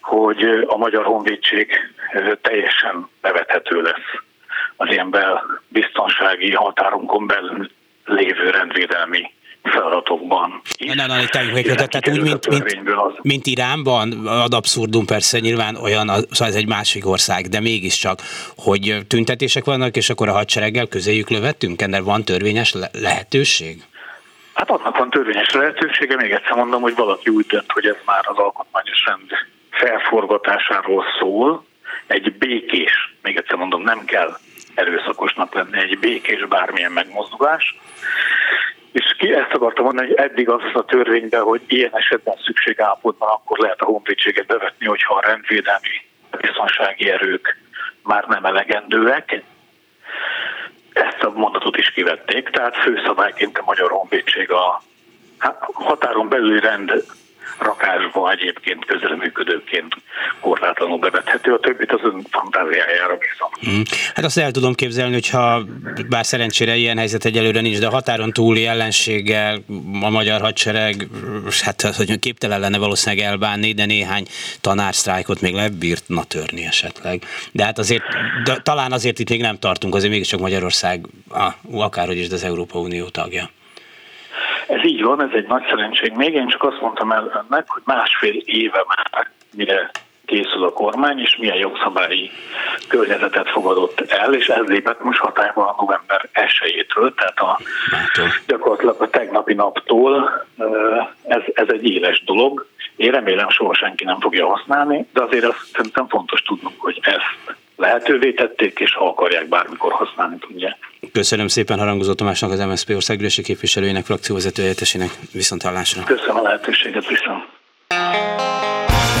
[0.00, 1.72] hogy a Magyar Honvédség
[2.40, 4.22] teljesen bevethető lesz
[4.76, 5.14] az ilyen
[5.68, 7.70] biztonsági határunkon belül
[8.04, 10.60] lévő rendvédelmi feladatokban.
[10.78, 16.48] Na, na, na, tehát úgy, mint, mint, mint Iránban, ad abszurdum persze, nyilván olyan, szóval
[16.48, 18.18] ez egy másik ország, de mégiscsak,
[18.56, 23.82] hogy tüntetések vannak, és akkor a hadsereggel közéjük lövettünk, ennek van törvényes le- lehetőség?
[24.54, 28.24] Hát annak van törvényes lehetősége, még egyszer mondom, hogy valaki úgy dönt, hogy ez már
[28.26, 29.30] az alkotmányos rend
[29.70, 31.64] felforgatásáról szól,
[32.06, 34.38] egy békés, még egyszer mondom, nem kell
[34.74, 37.76] erőszakosnak lenni, egy békés bármilyen megmozdulás,
[38.92, 43.58] és ki ezt akartam mondani, hogy eddig az a törvényben, hogy ilyen esetben szükségállapotban akkor
[43.58, 45.88] lehet a honvédséget bevetni, hogyha a rendvédelmi
[46.40, 47.56] biztonsági erők
[48.02, 49.42] már nem elegendőek.
[50.92, 54.82] Ezt a mondatot is kivették, tehát főszabályként a Magyar Honvédség a
[55.72, 57.04] határon belüli rend
[57.58, 59.96] rakásba egyébként közreműködőként
[60.40, 63.50] korlátlanul bevethető, a többit az ön fantáziájára bízom.
[63.60, 63.82] Hmm.
[64.14, 65.62] Hát azt el tudom képzelni, hogyha
[66.08, 69.58] bár szerencsére ilyen helyzet egyelőre nincs, de a határon túli ellenséggel
[70.02, 71.08] a magyar hadsereg,
[71.60, 74.26] hát hogy képtelen lenne valószínűleg elbánni, de néhány
[74.60, 77.22] tanársztrájkot még lebírtna törni esetleg.
[77.52, 78.02] De hát azért,
[78.44, 82.44] de talán azért itt még nem tartunk, azért mégiscsak Magyarország, ah, akárhogy is, de az
[82.44, 83.50] Európa Unió tagja.
[84.70, 86.12] Ez így van, ez egy nagy szerencség.
[86.12, 89.90] Még én csak azt mondtam el önnek, hogy másfél éve már mire
[90.30, 92.30] készül a kormány, és milyen jogszabályi
[92.88, 97.60] környezetet fogadott el, és ez lépett most hatályba a november 1-től, tehát a,
[98.46, 100.44] gyakorlatilag a tegnapi naptól
[101.26, 102.66] ez, ez egy éles dolog.
[102.96, 107.56] Én remélem soha senki nem fogja használni, de azért azt szerintem fontos tudnunk, hogy ezt
[107.76, 110.89] lehetővé tették, és ha akarják, bármikor használni tudják.
[111.12, 116.02] Köszönöm szépen Harangozó Tomásnak, az MSZP országgyűlési képviselőjének, frakcióvezető helyettesének viszont hallásra.
[116.04, 117.44] Köszönöm a lehetőséget, viszont.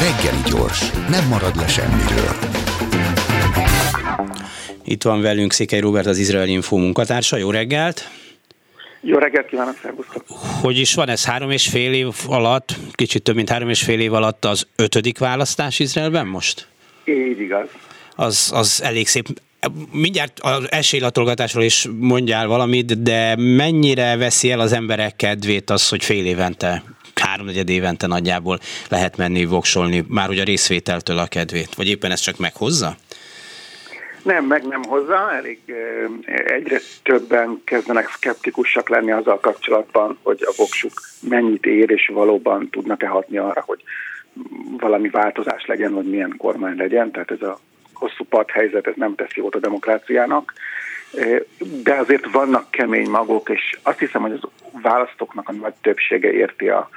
[0.00, 2.34] Reggeli gyors, nem marad le semmiről.
[4.84, 7.36] Itt van velünk Székely Robert, az Izrael Info munkatársa.
[7.36, 8.08] Jó reggelt!
[9.00, 10.24] Jó reggelt kívánok, szervusztok!
[10.62, 14.00] Hogy is van ez három és fél év alatt, kicsit több mint három és fél
[14.00, 16.66] év alatt az ötödik választás Izraelben most?
[17.04, 17.68] Így igaz
[18.20, 19.26] az, az elég szép.
[19.92, 26.04] Mindjárt az esélylatolgatásról is mondjál valamit, de mennyire veszi el az emberek kedvét az, hogy
[26.04, 26.82] fél évente
[27.14, 32.20] háromnegyed évente nagyjából lehet menni, voksolni, már ugye a részvételtől a kedvét, vagy éppen ez
[32.20, 32.96] csak meghozza?
[34.22, 35.60] Nem, meg nem hozza, elég
[36.46, 40.92] egyre többen kezdenek szkeptikusak lenni azzal kapcsolatban, hogy a voksuk
[41.28, 43.82] mennyit ér, és valóban tudnak-e hatni arra, hogy
[44.78, 47.10] valami változás legyen, vagy milyen kormány legyen.
[47.10, 47.60] Tehát ez a
[48.00, 50.52] hosszú part helyzet, ez nem teszi jót a demokráciának.
[51.82, 54.48] De azért vannak kemény magok, és azt hiszem, hogy az
[54.82, 56.88] választóknak a nagy többsége érti a,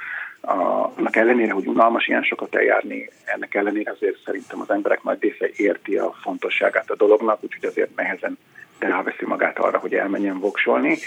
[0.42, 0.52] a,
[0.98, 5.50] annak ellenére, hogy unalmas ilyen sokat eljárni, ennek ellenére azért szerintem az emberek nagy része
[5.56, 8.38] érti a fontosságát a dolognak, úgyhogy azért nehezen
[8.80, 10.98] ráveszi magát arra, hogy elmenjen voksolni.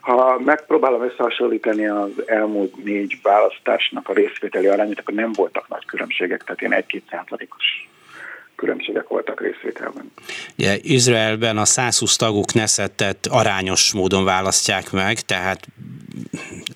[0.00, 6.44] Ha megpróbálom összehasonlítani az elmúlt négy választásnak a részvételi arányát, akkor nem voltak nagy különbségek,
[6.44, 7.87] tehát ilyen egy-két százalékos
[8.58, 10.12] különbségek voltak részvételben.
[10.58, 15.68] Ugye, Izraelben a 120 tagú Knessetet arányos módon választják meg, tehát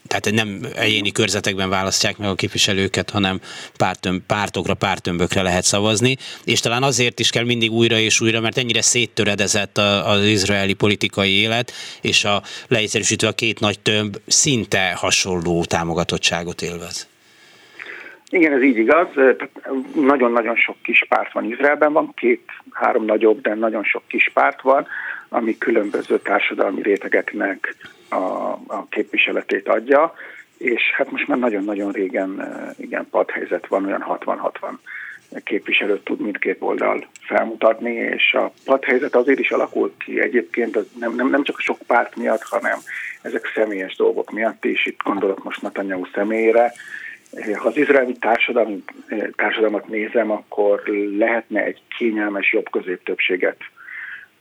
[0.07, 3.40] tehát nem egyéni körzetekben választják meg a képviselőket, hanem
[3.77, 8.59] pártöm, pártokra, pártömbökre lehet szavazni, és talán azért is kell mindig újra és újra, mert
[8.59, 15.64] ennyire széttöredezett az izraeli politikai élet, és a leegyszerűsítve a két nagy tömb szinte hasonló
[15.64, 17.12] támogatottságot élvez.
[18.33, 19.09] Igen, ez így igaz.
[19.95, 24.87] Nagyon-nagyon sok kis párt van Izraelben, van két-három nagyobb, de nagyon sok kis párt van,
[25.29, 27.77] ami különböző társadalmi rétegeknek
[28.09, 28.16] a,
[28.66, 30.14] a képviseletét adja,
[30.59, 32.42] és hát most már nagyon-nagyon régen
[32.79, 34.73] igen, padhelyzet van, olyan 60-60
[35.45, 41.31] képviselőt tud mindkét oldal felmutatni, és a padhelyzet azért is alakult ki egyébként, nem, nem,
[41.31, 42.79] nem csak a sok párt miatt, hanem
[43.23, 46.73] ezek személyes dolgok miatt is, itt gondolok most Netanyahu személyére,
[47.40, 48.85] ha az izraeli társadalom,
[49.37, 50.83] társadalmat nézem, akkor
[51.18, 53.57] lehetne egy kényelmes jobb középtöbbséget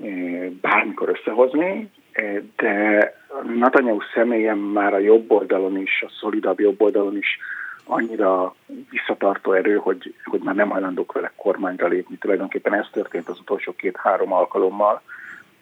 [0.04, 3.16] eh, bármikor összehozni, eh, de
[3.60, 7.38] Netanyahu személyen már a jobb oldalon is, a szolidabb jobb oldalon is
[7.84, 8.56] annyira
[8.90, 12.18] visszatartó erő, hogy, hogy már nem hajlandók vele kormányra lépni.
[12.18, 15.02] Tulajdonképpen ez történt az utolsó két-három alkalommal,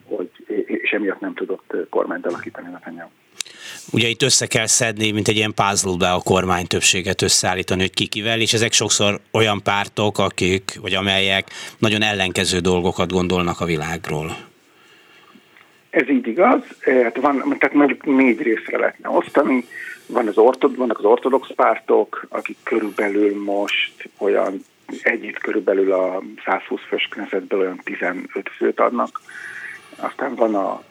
[0.08, 0.30] hogy,
[0.66, 3.10] és emiatt nem tudott kormányt alakítani Netanyahu.
[3.92, 8.42] Ugye itt össze kell szedni, mint egy ilyen puzzle a kormány többséget összeállítani, hogy kikivel,
[8.42, 11.48] és ezek sokszor olyan pártok, akik, vagy amelyek
[11.78, 14.38] nagyon ellenkező dolgokat gondolnak a világról.
[15.90, 16.62] Ez így igaz.
[17.04, 19.66] Hát van, tehát mondjuk négy részre lehetne osztani.
[20.06, 24.66] Van az ortod, vannak az ortodox pártok, akik körülbelül most olyan
[25.04, 28.26] együtt körülbelül a 120 fős kneszetből olyan 15
[28.58, 29.22] főt adnak
[30.00, 30.82] aztán van a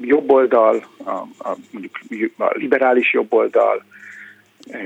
[0.00, 3.84] jobb oldal, a, a, mondjuk a liberális jobb oldal,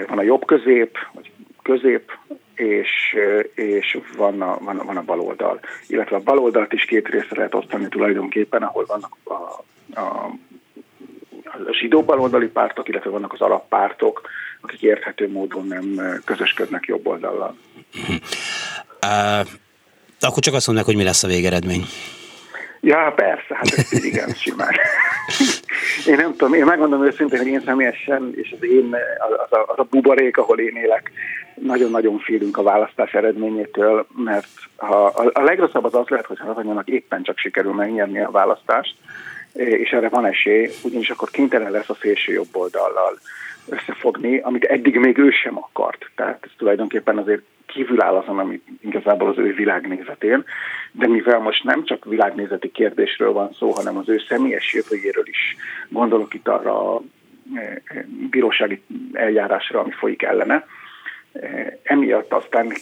[0.06, 1.30] van a jobb közép, vagy
[1.62, 2.12] közép,
[2.54, 3.16] és,
[3.54, 5.60] és van, a, van, van a baloldal.
[5.86, 9.32] Illetve a baloldalt is két részre lehet osztani tulajdonképpen, ahol vannak a,
[10.00, 10.30] a,
[11.52, 14.28] a zsidó baloldali pártok, illetve vannak az alappártok,
[14.60, 17.56] akik érthető módon nem közösködnek jobb oldallal.
[19.06, 19.46] Uh,
[20.20, 21.84] akkor csak azt mondják, hogy mi lesz a végeredmény.
[22.88, 24.72] Ja, persze, hát ez igen, simán.
[26.06, 29.78] Én nem tudom, én megmondom őszintén, hogy én személyesen, és az én, az a, az
[29.78, 31.10] a buborék, ahol én élek,
[31.54, 36.88] nagyon-nagyon félünk a választás eredményétől, mert ha, a, a legrosszabb az az lehet, hogy Hatanyanak
[36.88, 38.94] éppen csak sikerül megnyerni a választást,
[39.52, 43.18] és erre van esély, ugyanis akkor kénytelen lesz a szélső jobb oldallal
[43.70, 46.10] összefogni, amit eddig még ő sem akart.
[46.14, 50.44] Tehát ez tulajdonképpen azért kívül áll azon, ami igazából az ő világnézetén,
[50.92, 55.56] de mivel most nem csak világnézeti kérdésről van szó, hanem az ő személyes jövőjéről is
[55.88, 57.02] gondolok itt arra a
[57.54, 60.66] e, e, bírósági eljárásra, ami folyik ellene,
[61.32, 62.72] e, emiatt aztán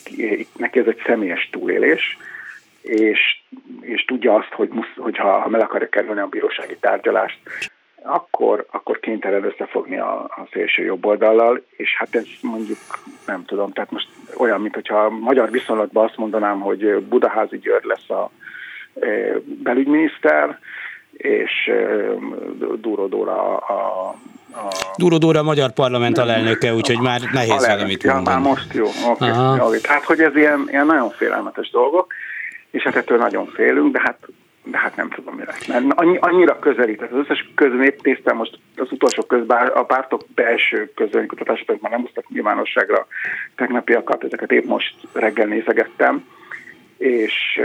[0.56, 2.18] neki ez egy személyes túlélés,
[2.80, 3.20] és,
[3.80, 7.38] és tudja azt, hogy, musz, hogy ha, ha meg akarja kerülni a bírósági tárgyalást,
[8.06, 12.78] akkor, akkor kénytelen összefogni a, a szélső jobb oldallal, és hát ez mondjuk
[13.26, 17.84] nem tudom, tehát most olyan, mint hogyha a magyar viszonylatban azt mondanám, hogy Budaházi György
[17.84, 18.30] lesz a
[19.00, 19.06] e,
[19.44, 20.58] belügyminiszter,
[21.12, 21.96] és e,
[22.80, 24.14] Dúró Dóra a, a
[24.96, 28.36] Dúró Dóra a magyar parlament alelnöke, úgyhogy már nehéz vele mit mondani.
[28.36, 28.86] Ja, már most jó.
[29.10, 29.28] Okay.
[29.58, 29.76] jó.
[29.76, 32.12] Tehát, hogy ez ilyen, ilyen nagyon félelmetes dolgok,
[32.70, 34.18] és hát ettől nagyon félünk, de hát
[34.70, 35.66] de hát nem tudom, mi lesz.
[35.66, 40.92] Mert annyi, annyira közelít, az összes közönép néztem most az utolsó közben, a pártok belső
[40.94, 43.06] közönkutatások már nem hoztak nyilvánosságra
[43.56, 46.24] tegnapiakat, ezeket épp most reggel nézegettem,
[46.96, 47.60] és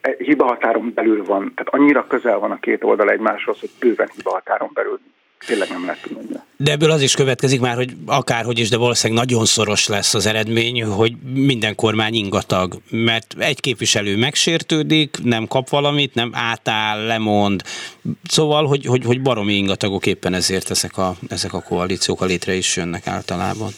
[0.00, 4.70] e, hibahatáron belül van, tehát annyira közel van a két oldal egymáshoz, hogy bőven hibahatáron
[4.72, 5.00] belül
[5.46, 6.26] tényleg nem lehet tudni.
[6.56, 10.26] De ebből az is következik már, hogy akárhogy is, de valószínűleg nagyon szoros lesz az
[10.26, 17.62] eredmény, hogy minden kormány ingatag, mert egy képviselő megsértődik, nem kap valamit, nem átáll, lemond.
[18.28, 22.54] Szóval, hogy, hogy, hogy baromi ingatagok éppen ezért ezek a, ezek a koalíciók a létre
[22.54, 23.70] is jönnek általában.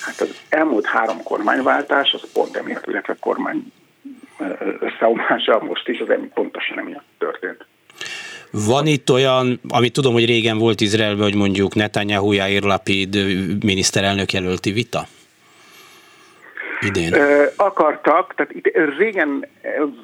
[0.00, 3.72] Hát az elmúlt három kormányváltás, az pont emiatt, illetve kormány
[4.80, 7.66] összeomlása most is, az pontosan emiatt történt.
[8.50, 13.16] Van itt olyan, amit tudom, hogy régen volt Izraelben, hogy mondjuk Netanyahu, Yair Lapid
[13.64, 15.06] miniszterelnök jelölti vita?
[16.80, 17.14] Idén.
[17.56, 19.46] Akartak, tehát itt régen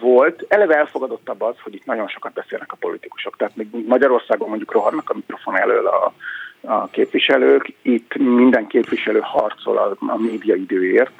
[0.00, 3.36] volt, eleve elfogadottabb az, hogy itt nagyon sokat beszélnek a politikusok.
[3.36, 6.12] Tehát még Magyarországon mondjuk rohannak a mikrofon elől a
[6.64, 7.72] a képviselők.
[7.82, 11.12] Itt minden képviselő harcol a, a média időért,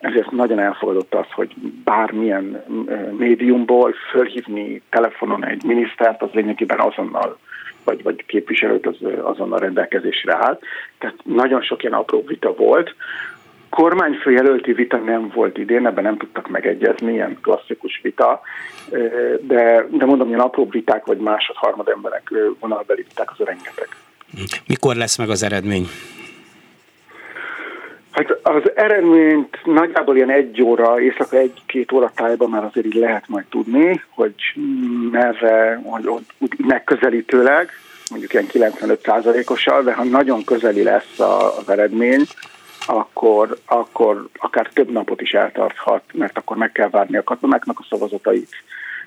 [0.00, 2.64] ezért nagyon elfogadott az, hogy bármilyen
[3.18, 7.38] médiumból fölhívni telefonon egy minisztert, az lényegében azonnal
[7.84, 10.58] vagy, vagy képviselőt az azonnal rendelkezésre áll.
[10.98, 12.94] Tehát nagyon sok ilyen apró vita volt.
[13.68, 18.40] Kormányfőjelölti vita nem volt idén, ebben nem tudtak megegyezni, ilyen klasszikus vita,
[19.40, 23.88] de, de mondom, ilyen apró viták, vagy másod-harmad emberek vonalbeli viták, az rengeteg.
[24.66, 25.86] Mikor lesz meg az eredmény?
[28.18, 33.28] Hát az eredményt nagyjából ilyen egy óra, éjszaka egy-két óra tájban már azért így lehet
[33.28, 34.34] majd tudni, hogy
[35.10, 36.06] merre, hogy
[36.38, 37.70] úgy megközelítőleg,
[38.10, 42.22] mondjuk ilyen 95%-ossal, de ha nagyon közeli lesz az eredmény,
[42.86, 47.86] akkor, akkor akár több napot is eltarthat, mert akkor meg kell várni a katonáknak a
[47.90, 48.50] szavazatait,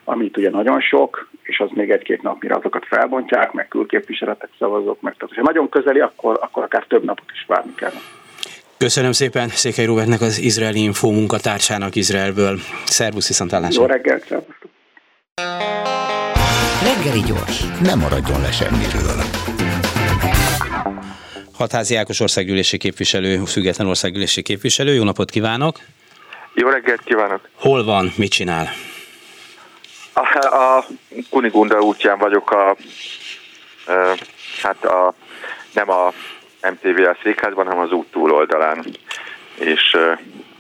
[0.04, 5.02] amit ugye nagyon sok, és az még egy-két nap, mire azokat felbontják, meg külképviseletek szavazók,
[5.02, 7.94] meg tehát, ha nagyon közeli, akkor, akkor akár több napot is várni kell.
[8.82, 12.60] Köszönöm szépen Székely Robertnek, az izraeli info munkatársának Izraelből.
[12.86, 13.82] Szervusz, viszontlátásra.
[13.82, 14.56] Jó reggelt, szervusz.
[16.84, 19.24] Reggeli gyors, nem maradjon le semmiről.
[21.54, 24.94] Hatházi Ákos országgyűlési képviselő, független országgyűlési képviselő.
[24.94, 25.80] Jó napot kívánok!
[26.54, 27.50] Jó reggelt kívánok!
[27.56, 28.70] Hol van, mit csinál?
[30.14, 30.86] A, a
[31.30, 32.76] Kunigunda útján vagyok a, a
[34.62, 35.14] hát a,
[35.74, 36.14] nem a
[36.62, 38.86] MTVL székházban, hanem az út túloldalán.
[39.60, 39.98] És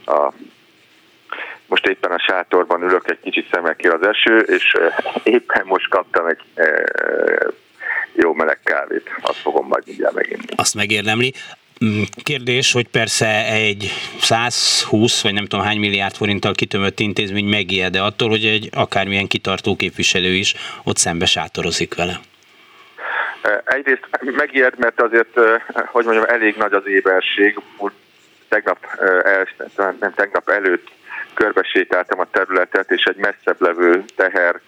[0.05, 0.33] a,
[1.65, 4.77] most éppen a sátorban ülök, egy kicsit szemel ki az eső, és
[5.23, 6.41] éppen most kaptam egy
[8.13, 9.09] jó meleg kávét.
[9.21, 10.45] Azt fogom majd mindjárt meginni.
[10.55, 11.33] Azt megérdemli.
[11.85, 17.91] Mm, kérdés, hogy persze egy 120 vagy nem tudom hány milliárd forinttal kitömött intézmény megijed,
[17.91, 22.19] de attól, hogy egy akármilyen kitartó képviselő is ott szembe sátorozik vele.
[23.65, 25.39] Egyrészt megijed, mert azért,
[25.85, 27.59] hogy mondjam, elég nagy az éberség.
[28.49, 28.77] Tegnap,
[29.99, 30.87] nem tegnap előtt
[31.33, 34.59] körbesétáltam a területet, és egy messzebb levő teher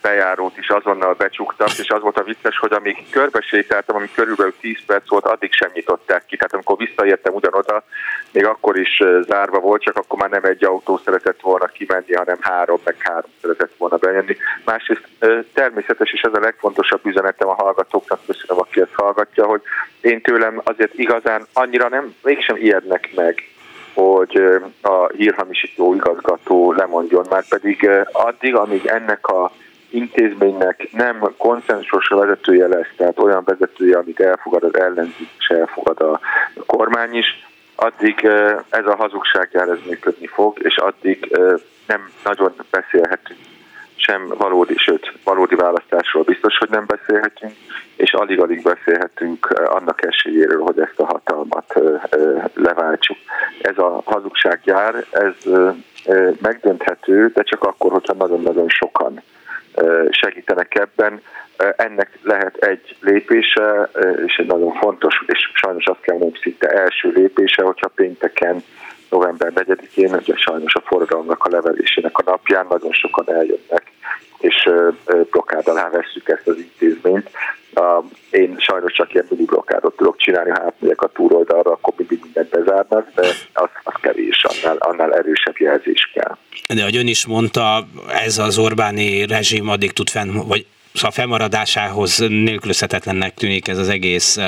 [0.00, 4.76] bejárót is azonnal becsuktak, és az volt a vicces, hogy amíg körbesétáltam, amíg körülbelül 10
[4.86, 6.36] perc volt, addig sem nyitották ki.
[6.36, 7.84] Tehát amikor visszaértem ugyanoda,
[8.32, 12.38] még akkor is zárva volt, csak akkor már nem egy autó szeretett volna kimenni, hanem
[12.40, 14.36] három, meg három szeretett volna bejönni.
[14.64, 15.08] Másrészt
[15.52, 19.62] természetes, és ez a legfontosabb üzenetem a hallgatóknak, köszönöm, aki ezt hallgatja, hogy
[20.00, 23.53] én tőlem azért igazán annyira nem, mégsem ijednek meg
[23.94, 24.40] hogy
[24.82, 29.50] a hírhamisító igazgató lemondjon, már pedig addig, amíg ennek a
[29.90, 36.20] intézménynek nem konszensus vezetője lesz, tehát olyan vezetője, amit elfogad az ellenzék és elfogad a
[36.66, 38.24] kormány is, addig
[38.70, 41.38] ez a hazugságjár ez működni fog, és addig
[41.86, 43.38] nem nagyon beszélhetünk
[44.04, 47.52] sem valódi, sőt, valódi választásról biztos, hogy nem beszélhetünk,
[47.96, 53.16] és alig-alig beszélhetünk eh, annak esélyéről, hogy ezt a hatalmat eh, eh, leváltsuk.
[53.60, 55.34] Ez a hazugságjár, ez
[56.40, 59.22] megdönthető, de csak akkor, hogyha nagyon-nagyon sokan
[60.10, 61.20] segítenek ebben.
[61.76, 63.90] Ennek lehet egy lépése,
[64.26, 68.62] és egy nagyon fontos, és sajnos azt kell mondani, szinte első lépése, hogyha pénteken
[69.10, 73.92] november 4-én, ugye sajnos a forradalomnak a levelésének a napján nagyon sokan eljönnek,
[74.38, 74.68] és
[75.30, 77.30] blokkád alá vesszük ezt az intézményt.
[78.30, 82.48] Én sajnos csak ilyen mini blokkádot tudok csinálni, ha átmegyek a túroldalra, akkor mindig mindent
[82.48, 86.36] bezárnak, de az, az kevés, annál, annál erősebb jelzés kell.
[86.74, 87.86] De ahogy ön is mondta,
[88.24, 94.38] ez az Orbáni rezsim addig tud fenn, vagy szóval felmaradásához nélkülözhetetlennek tűnik ez az egész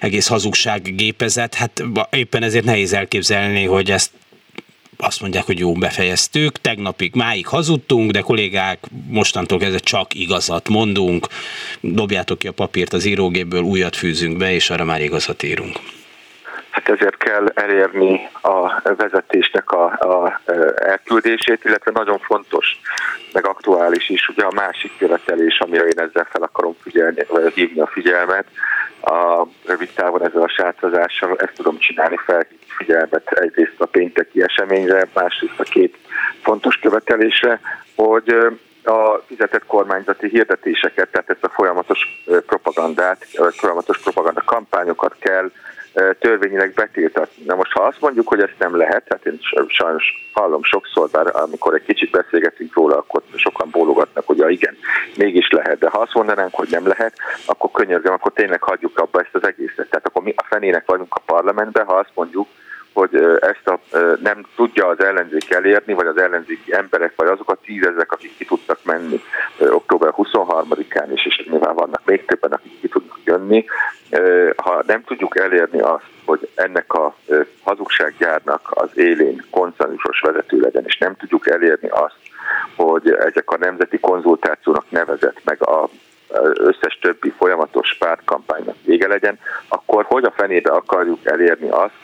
[0.00, 4.10] egész hazugság gépezet, hát éppen ezért nehéz elképzelni, hogy ezt
[4.96, 11.26] azt mondják, hogy jó, befejeztük, tegnapig máig hazudtunk, de kollégák, mostantól kezdve csak igazat mondunk,
[11.80, 15.80] dobjátok ki a papírt az írógéből, újat fűzünk be, és arra már igazat írunk.
[16.72, 20.40] Hát ezért kell elérni a vezetésnek a, a
[20.74, 22.80] elküldését, illetve nagyon fontos,
[23.32, 27.80] meg aktuális is, ugye a másik követelés, amire én ezzel fel akarom figyelni, vagy hívni
[27.80, 28.46] a figyelmet,
[29.00, 32.46] a rövid távon ezzel a sátrazással ezt tudom csinálni, fel
[32.76, 35.96] figyelmet egyrészt a pénteki eseményre, másrészt a két
[36.42, 37.60] fontos követelésre,
[37.94, 38.36] hogy
[38.84, 45.50] a fizetett kormányzati hirdetéseket, tehát ezt a folyamatos propagandát, folyamatos propaganda kampányokat kell
[46.18, 47.44] törvényileg betiltatni.
[47.44, 51.36] Na most, ha azt mondjuk, hogy ezt nem lehet, hát én sajnos hallom sokszor, bár
[51.36, 54.76] amikor egy kicsit beszélgetünk róla, akkor sokan bólogatnak, hogy ja igen,
[55.16, 57.14] mégis lehet, de ha azt mondanánk, hogy nem lehet,
[57.46, 59.88] akkor könyörgöm, akkor tényleg hagyjuk abba ezt az egészet.
[59.88, 62.48] Tehát akkor mi a fenének vagyunk a parlamentben, ha azt mondjuk,
[62.92, 63.80] hogy ezt a,
[64.22, 68.44] nem tudja az ellenzék elérni, vagy az ellenzéki emberek, vagy azok a tízezek, akik ki
[68.44, 69.22] tudtak menni
[69.58, 73.64] október 23-án is, és nyilván vannak még többen, akik ki tudnak jönni.
[74.56, 77.14] Ha nem tudjuk elérni azt, hogy ennek a
[77.62, 82.16] hazugsággyárnak az élén konszenzusos vezető legyen, és nem tudjuk elérni azt,
[82.76, 85.88] hogy ezek a nemzeti konzultációnak nevezett, meg a
[86.54, 89.38] összes többi folyamatos pártkampánynak vége legyen,
[89.68, 91.94] akkor hogy a fenébe akarjuk elérni azt,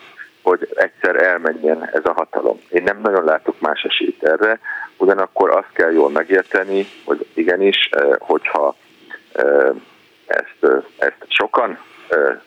[0.49, 2.59] hogy egyszer elmenjen ez a hatalom.
[2.69, 4.59] Én nem nagyon látok más esélyt erre,
[4.97, 8.75] ugyanakkor azt kell jól megérteni, hogy igenis, hogyha
[10.25, 11.79] ezt, ezt sokan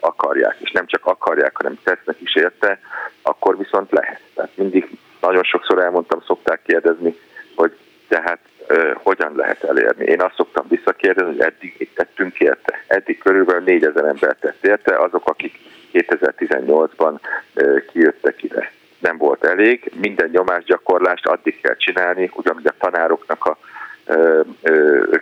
[0.01, 2.79] akarják, és nem csak akarják, hanem tesznek is érte,
[3.23, 4.21] akkor viszont lehet.
[4.35, 4.91] Tehát mindig
[5.21, 7.17] nagyon sokszor elmondtam, szokták kérdezni,
[7.55, 7.77] hogy
[8.09, 8.41] tehát
[8.95, 10.05] hogyan lehet elérni.
[10.05, 12.85] Én azt szoktam visszakérdezni, hogy eddig mit tettünk érte.
[12.87, 15.59] Eddig körülbelül 4000 ember tett érte, azok, akik
[15.93, 17.19] 2018-ban
[17.93, 18.71] kijöttek ide.
[18.99, 23.57] Nem volt elég, minden nyomásgyakorlást addig kell csinálni, ugyanúgy a tanároknak a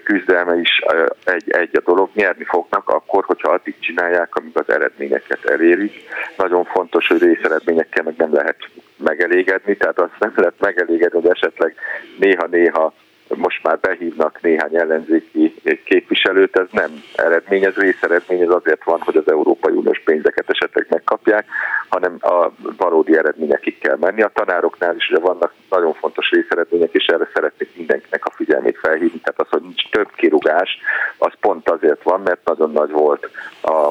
[0.04, 0.80] küzdelme is
[1.24, 6.02] egy, egy a dolog, nyerni fognak akkor, hogyha addig csinálják, amíg az eredményeket elérik.
[6.36, 8.56] Nagyon fontos, hogy részeredményekkel meg nem lehet
[8.96, 11.74] megelégedni, tehát azt nem lehet megelégedni, hogy esetleg
[12.18, 12.92] néha-néha
[13.36, 15.54] most már behívnak néhány ellenzéki
[15.84, 20.86] képviselőt, ez nem eredmény, ez részeredmény, ez azért van, hogy az Európai Uniós pénzeket esetleg
[20.88, 21.46] megkapják,
[21.88, 24.22] hanem a valódi eredményekig kell menni.
[24.22, 29.20] A tanároknál is ugye vannak nagyon fontos részeredmények, és erre szeretnék mindenkinek a figyelmét felhívni.
[29.20, 30.78] Tehát az, hogy nincs több kirugás,
[31.18, 33.30] az pont azért van, mert nagyon nagy volt
[33.62, 33.90] a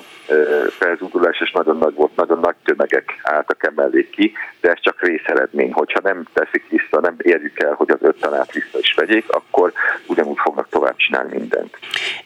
[0.70, 4.32] felzúdulás, és nagyon nagy volt, nagyon nagy tömegek álltak emellé ki,
[4.62, 5.72] de ez csak részeredmény.
[5.72, 9.74] Hogyha nem teszik vissza, nem érjük el, hogy az öt tanárt vissza is vegyék, akkor
[10.06, 11.78] ugyanúgy fognak tovább csinálni mindent.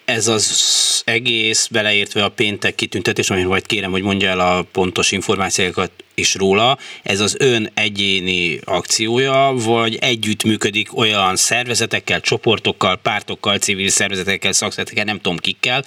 [0.05, 5.11] Ez az egész, beleértve a péntek kitüntetés, amit majd kérem, hogy mondja el a pontos
[5.11, 13.89] információkat is róla, ez az ön egyéni akciója, vagy együttműködik olyan szervezetekkel, csoportokkal, pártokkal, civil
[13.89, 15.83] szervezetekkel, szakszervezetekkel, nem tudom kikkel,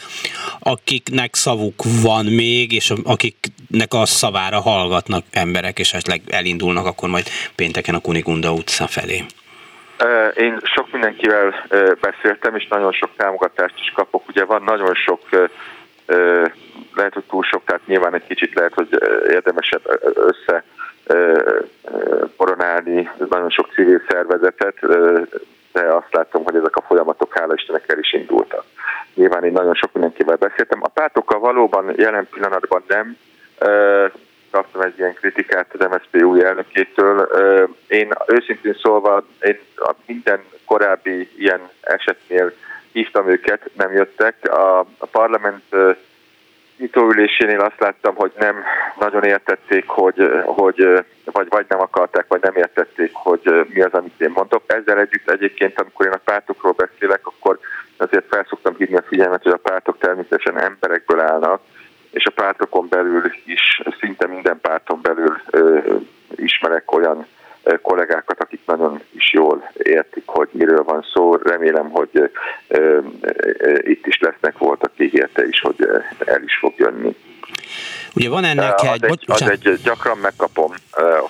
[0.59, 7.29] akiknek szavuk van még, és akiknek a szavára hallgatnak emberek, és esetleg elindulnak akkor majd
[7.55, 9.25] pénteken a Kunigunda utca felé.
[10.35, 11.55] Én sok mindenkivel
[12.01, 14.29] beszéltem, és nagyon sok támogatást is kapok.
[14.29, 15.21] Ugye van nagyon sok,
[16.95, 18.89] lehet, hogy túl sok, tehát nyilván egy kicsit lehet, hogy
[19.29, 19.83] érdemesebb
[20.15, 20.65] össze
[22.37, 24.75] koronálni nagyon sok civil szervezetet,
[25.73, 28.65] de azt látom, hogy ezek a folyamatok hála Istennek el is indultak.
[29.15, 30.83] Nyilván én nagyon sok mindenkivel beszéltem.
[30.83, 33.17] A pártokkal valóban jelen pillanatban nem
[34.57, 37.29] kaptam egy ilyen kritikát az MSZP új elnökétől.
[37.89, 39.59] Én őszintén szólva, én
[40.07, 42.53] minden korábbi ilyen esetnél
[42.93, 44.35] hívtam őket, nem jöttek.
[44.51, 45.65] A, a parlament
[46.79, 48.63] nyitóülésénél azt láttam, hogy nem
[48.99, 54.21] nagyon értették, hogy, hogy vagy, vagy nem akarták, vagy nem értették, hogy mi az, amit
[54.21, 54.63] én mondok.
[54.67, 57.59] Ezzel együtt egyébként, amikor én a pártokról beszélek, akkor
[57.97, 61.61] azért felszoktam hívni a figyelmet, hogy a pártok természetesen emberekből állnak,
[62.17, 65.41] és a pártokon belül is, szinte minden párton belül
[66.37, 67.27] ismerek olyan
[67.83, 71.35] kollégákat, akik nagyon is jól értik, hogy miről van szó.
[71.35, 72.31] Remélem, hogy
[73.79, 75.89] itt is lesznek, voltak ígérte is, hogy
[76.25, 77.17] el is fog jönni.
[78.15, 79.05] Ugye van ennek az egy...
[79.05, 80.73] egy, az egy gyakran megkapom,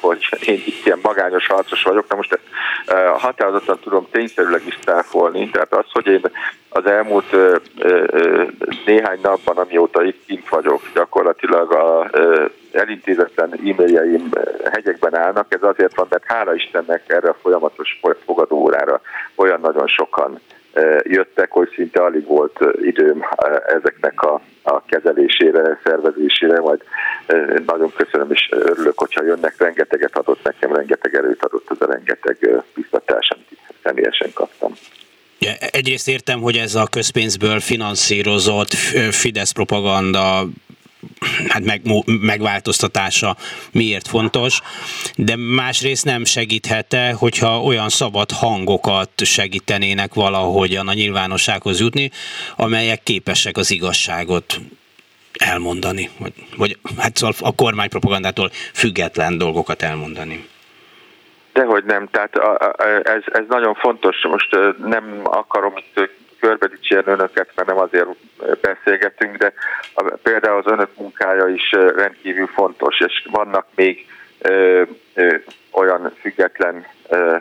[0.01, 2.39] hogy én itt ilyen magányos harcos vagyok, na most
[3.17, 6.21] határozottan tudom tényszerűleg is táfolni, tehát az, hogy én
[6.69, 7.37] az elmúlt
[8.85, 12.11] néhány napban, amióta itt kint vagyok, gyakorlatilag a
[12.73, 14.31] elintézetlen e-mailjeim
[14.73, 19.01] hegyekben állnak, ez azért van, mert hála Istennek erre a folyamatos fogadóórára
[19.35, 20.41] olyan nagyon sokan
[21.03, 23.24] jöttek, hogy szinte alig volt időm
[23.66, 26.81] ezeknek a, a kezelésére, szervezésére, majd
[27.66, 32.64] nagyon köszönöm és örülök, hogyha jönnek, rengeteget adott nekem, rengeteg erőt adott az a rengeteg
[32.74, 34.72] biztatás, amit személyesen kaptam.
[35.70, 38.72] Egyrészt értem, hogy ez a közpénzből finanszírozott
[39.11, 40.47] Fidesz propaganda
[41.49, 43.36] hát meg, megváltoztatása
[43.72, 44.61] miért fontos,
[45.16, 52.11] de másrészt nem segíthet-e, hogyha olyan szabad hangokat segítenének valahogyan a nyilvánossághoz jutni,
[52.57, 54.61] amelyek képesek az igazságot
[55.38, 60.49] elmondani, vagy, vagy hát szóval a kormánypropagandától független dolgokat elmondani.
[61.53, 66.11] Dehogy nem, tehát a, a, ez, ez nagyon fontos, most nem akarom itt
[66.47, 68.09] körbe dicsérni önöket, mert nem azért
[68.61, 69.53] beszélgetünk, de
[69.94, 74.07] a, például az önök munkája is rendkívül fontos, és vannak még
[74.38, 74.82] ö,
[75.14, 75.34] ö,
[75.72, 77.36] olyan független ö,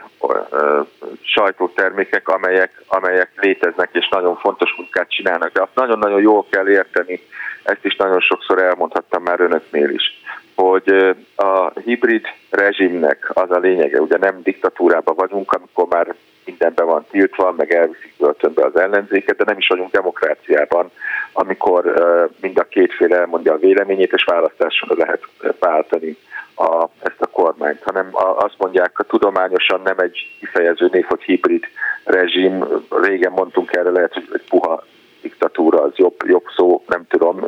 [0.50, 0.82] ö,
[1.22, 5.52] sajtótermékek, amelyek, amelyek léteznek, és nagyon fontos munkát csinálnak.
[5.52, 7.22] De azt nagyon-nagyon jól kell érteni,
[7.64, 10.22] ezt is nagyon sokszor elmondhattam már önöknél is,
[10.56, 16.16] hogy a hibrid rezsimnek az a lényege, ugye nem diktatúrában vagyunk, amikor már
[16.46, 20.92] mindenben van tiltva, meg elviszik börtönbe az ellenzéket, de nem is vagyunk demokráciában,
[21.34, 21.94] amikor
[22.42, 25.22] mind a két fél elmondja a véleményét, és választásra lehet
[25.60, 26.18] váltani
[26.56, 31.22] a, ezt a kormányt, hanem a, azt mondják, a tudományosan nem egy kifejező név, hogy
[31.22, 31.64] hibrid
[32.04, 32.66] rezsim,
[33.02, 34.84] régen mondtunk erre, lehet, hogy egy puha
[35.22, 37.46] diktatúra az jobb, jobb szó, nem tudom,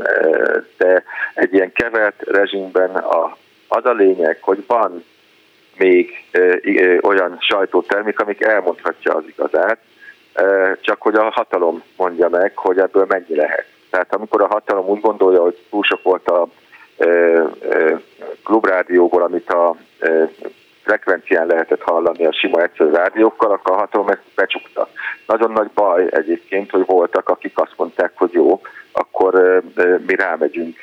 [0.77, 3.37] de egy ilyen kevert rezsimben a,
[3.67, 5.03] az a lényeg, hogy van
[5.77, 6.11] még
[7.01, 9.79] olyan sajtótermék, amik elmondhatja az igazát,
[10.81, 13.65] csak hogy a hatalom mondja meg, hogy ebből mennyi lehet.
[13.89, 16.47] Tehát amikor a hatalom úgy gondolja, hogy túl sok volt a
[18.43, 19.75] klubrádióból, amit a
[20.87, 24.89] frekvencián lehetett hallani a sima egyszerű rádiókkal, akkor a hatalom ezt becsukta.
[25.25, 28.61] Nagyon nagy baj egyébként, hogy voltak, akik azt mondták, hogy jó,
[28.91, 29.61] akkor
[30.07, 30.79] mi rámegyünk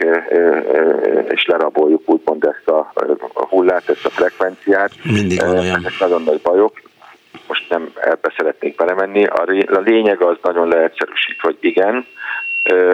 [1.29, 2.93] és leraboljuk úgymond ezt a
[3.49, 4.91] hullát, ezt a frekvenciát.
[5.03, 5.77] Mindig van olyan.
[5.77, 6.83] Ezek nagyon nagy bajok.
[7.49, 9.25] Most nem ebbe szeretnék belemenni.
[9.25, 12.07] A lényeg az nagyon leegyszerűsít, hogy igen,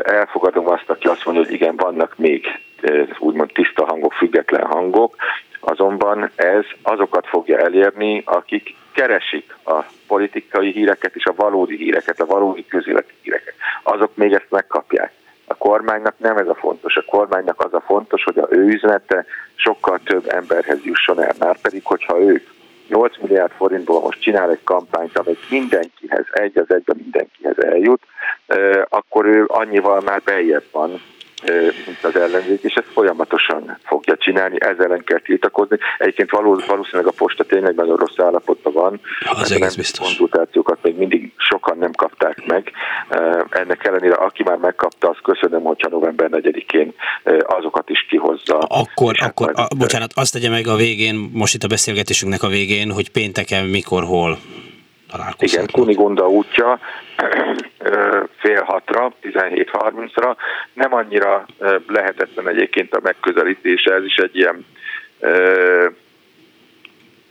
[0.03, 2.47] elfogadom azt, aki azt mondja, hogy igen, vannak még
[3.19, 5.17] úgymond tiszta hangok, független hangok,
[5.61, 12.27] azonban ez azokat fogja elérni, akik keresik a politikai híreket és a valódi híreket, a
[12.27, 13.55] valódi közéleti híreket.
[13.83, 15.13] Azok még ezt megkapják.
[15.47, 16.97] A kormánynak nem ez a fontos.
[16.97, 21.33] A kormánynak az a fontos, hogy a ő üzenete sokkal több emberhez jusson el.
[21.39, 22.49] Már pedig, hogyha ők
[22.89, 28.03] 8 milliárd forintból most csinál egy kampányt, amely mindenkihez, egy az egyben mindenkihez eljut,
[28.89, 31.03] akkor ő annyival már beljebb van,
[31.87, 35.77] mint az ellenzék, és ezt folyamatosan fogja csinálni, ezzel ellen kell tiltakozni.
[35.99, 39.01] Egyébként való, valószínűleg a posta tényleg nagyon rossz állapotban van.
[39.21, 40.07] Az egész biztos.
[40.07, 42.73] konzultációkat még mindig sokan nem kapták meg.
[43.51, 46.95] Ennek ellenére, aki már megkapta, azt köszönöm, hogyha november 4-én
[47.43, 48.59] azokat is kihozza.
[48.59, 52.93] Akkor, akkor a, bocsánat, azt tegye meg a végén, most itt a beszélgetésünknek a végén,
[52.93, 54.39] hogy pénteken mikor, hol
[55.39, 56.79] igen, Kunigonda útja
[58.37, 60.37] fél hatra, 17.30-ra.
[60.73, 61.47] Nem annyira
[61.87, 64.67] lehetetlen egyébként a megközelítése, ez is egy ilyen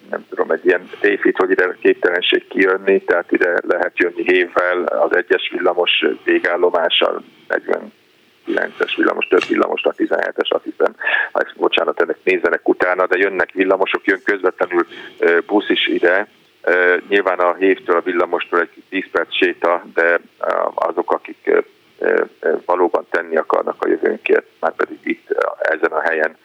[0.09, 5.15] nem tudom, egy ilyen tévhit, hogy ide képtelenség kijönni, tehát ide lehet jönni hévvel, az
[5.15, 10.95] egyes villamos végállomással, 49-es villamos, több villamos, a 17-es, azt hiszem,
[11.33, 14.87] hát, bocsánat, ennek nézzenek utána, de jönnek villamosok, jön közvetlenül
[15.45, 16.27] busz is ide,
[17.07, 20.19] Nyilván a hévtől, a villamostól egy 10 perc séta, de
[20.75, 21.51] azok, akik
[22.65, 25.27] valóban tenni akarnak a jövőnkért, már pedig itt
[25.59, 26.37] ezen a helyen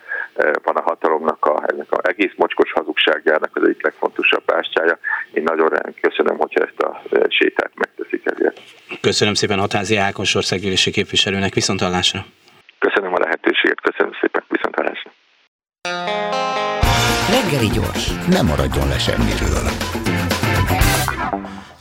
[0.63, 4.99] van a hatalomnak, a, ennek az egész mocskos hazugságjának az egyik legfontosabb bástyája.
[5.33, 8.61] Én nagyon köszönöm, hogyha ezt a sétát megteszik ezért.
[9.01, 12.25] Köszönöm szépen Hatázi Ákos országgyűlési képviselőnek, viszontalásra.
[12.79, 15.11] Köszönöm a lehetőséget, köszönöm szépen, viszontalásra.
[17.31, 19.71] Reggeli gyors, nem maradjon le semmiről.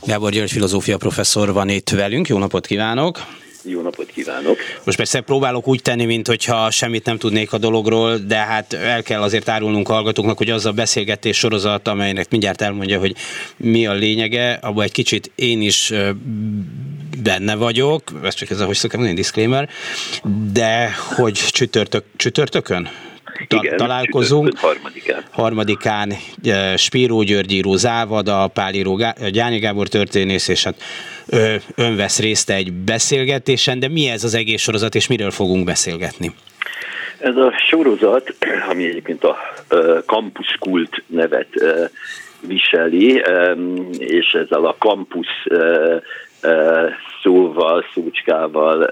[0.02, 2.28] Gábor György filozófia professzor van itt velünk.
[2.28, 3.18] Jó napot kívánok!
[3.62, 4.58] Jó napot kívánok!
[4.84, 9.22] Most persze próbálok úgy tenni, mintha semmit nem tudnék a dologról, de hát el kell
[9.22, 13.14] azért árulnunk hallgatóknak, hogy az a beszélgetés sorozat, amelynek mindjárt elmondja, hogy
[13.56, 15.92] mi a lényege, abban egy kicsit én is
[17.22, 19.68] benne vagyok, ez csak ez a, hogy szoktam mondani, disclaimer,
[20.52, 22.88] de hogy csütörtök, csütörtökön?
[23.48, 24.58] Ta- Igen, találkozunk.
[24.58, 25.22] Harmadikán.
[25.30, 26.12] Harmadikán
[26.76, 30.82] Spíró György író Závada, Pál író Gyányi Gábor történész, és hát
[31.74, 36.34] ön vesz részt egy beszélgetésen, de mi ez az egész sorozat, és miről fogunk beszélgetni?
[37.18, 38.34] Ez a sorozat,
[38.70, 39.36] ami egyébként a
[40.06, 41.48] Campus Kult nevet
[42.40, 43.22] viseli,
[43.98, 45.26] és ezzel a campus
[47.22, 48.88] szóval, szócskával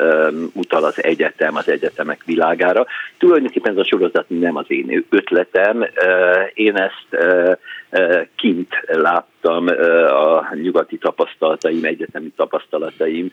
[0.55, 2.87] utal az egyetem, az egyetemek világára.
[3.19, 5.87] Tulajdonképpen ez a sorozat nem az én ötletem,
[6.55, 7.07] én ezt
[8.37, 9.67] kint láttam
[10.07, 13.31] a nyugati tapasztalataim, egyetemi tapasztalataim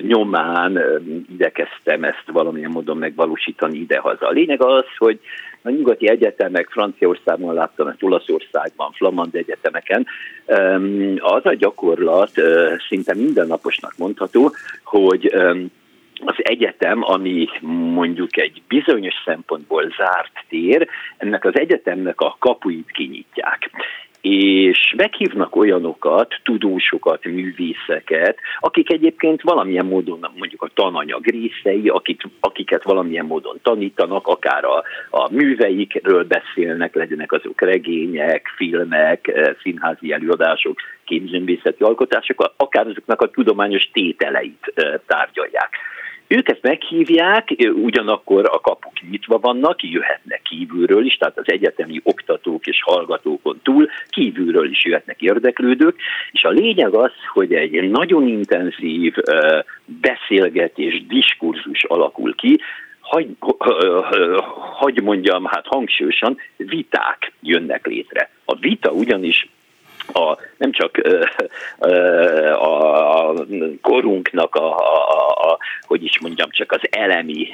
[0.00, 0.80] nyomán
[1.32, 4.26] igyekeztem ezt valamilyen módon megvalósítani idehaza.
[4.26, 5.20] A lényeg az, hogy
[5.62, 10.06] a nyugati egyetemek, Franciaországban láttam, Olaszországban, Flamand egyetemeken,
[11.18, 12.32] az a gyakorlat
[12.88, 14.52] szinte mindennaposnak mondható,
[14.84, 15.34] hogy
[16.24, 17.48] az egyetem, ami
[17.92, 23.70] mondjuk egy bizonyos szempontból zárt tér, ennek az egyetemnek a kapuit kinyitják
[24.28, 32.82] és meghívnak olyanokat, tudósokat, művészeket, akik egyébként valamilyen módon mondjuk a tananyag részei, akik, akiket
[32.82, 40.78] valamilyen módon tanítanak, akár a, a műveikről beszélnek, legyenek azok regények, filmek, eh, színházi előadások,
[41.04, 45.70] képzőművészeti alkotások, akár azoknak a tudományos tételeit eh, tárgyalják.
[46.28, 52.66] Ők ezt meghívják, ugyanakkor a kapuk nyitva vannak, jöhetnek kívülről is, tehát az egyetemi oktatók
[52.66, 55.96] és hallgatókon túl kívülről is jöhetnek érdeklődők,
[56.32, 59.14] és a lényeg az, hogy egy nagyon intenzív
[59.84, 62.60] beszélgetés, diskurzus alakul ki,
[63.00, 63.28] hagy,
[64.72, 68.30] hagy mondjam, hát hangsúlyosan, viták jönnek létre.
[68.44, 69.48] A vita ugyanis
[70.12, 71.00] a, nem csak
[72.58, 73.34] a, a
[73.80, 75.57] korunknak a, a, a,
[75.88, 77.48] hogy is mondjam, csak az elemi,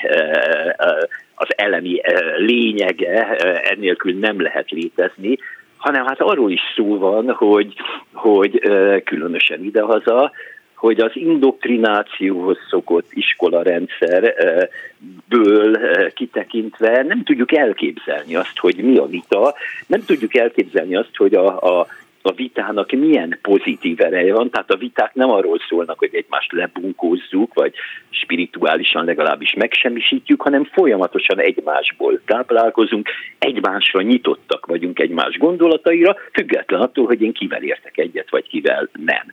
[1.34, 2.00] az elemi
[2.36, 5.38] lényege, ennélkül nem lehet létezni,
[5.76, 7.74] hanem hát arról is szó van, hogy,
[8.12, 8.60] hogy
[9.04, 10.32] különösen idehaza,
[10.74, 15.78] hogy az indoktrinációhoz szokott iskolarendszerből
[16.14, 19.54] kitekintve nem tudjuk elképzelni azt, hogy mi a vita,
[19.86, 21.86] nem tudjuk elképzelni azt, hogy a, a
[22.26, 27.54] a vitának milyen pozitív ereje van, tehát a viták nem arról szólnak, hogy egymást lebunkózzuk,
[27.54, 27.74] vagy
[28.10, 33.08] spirituálisan legalábbis megsemmisítjük, hanem folyamatosan egymásból táplálkozunk,
[33.38, 39.32] egymásra nyitottak vagyunk egymás gondolataira, független attól, hogy én kivel értek egyet, vagy kivel nem.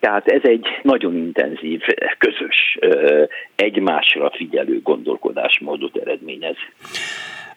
[0.00, 1.80] Tehát ez egy nagyon intenzív,
[2.18, 2.78] közös,
[3.54, 6.56] egymásra figyelő gondolkodásmódot eredményez.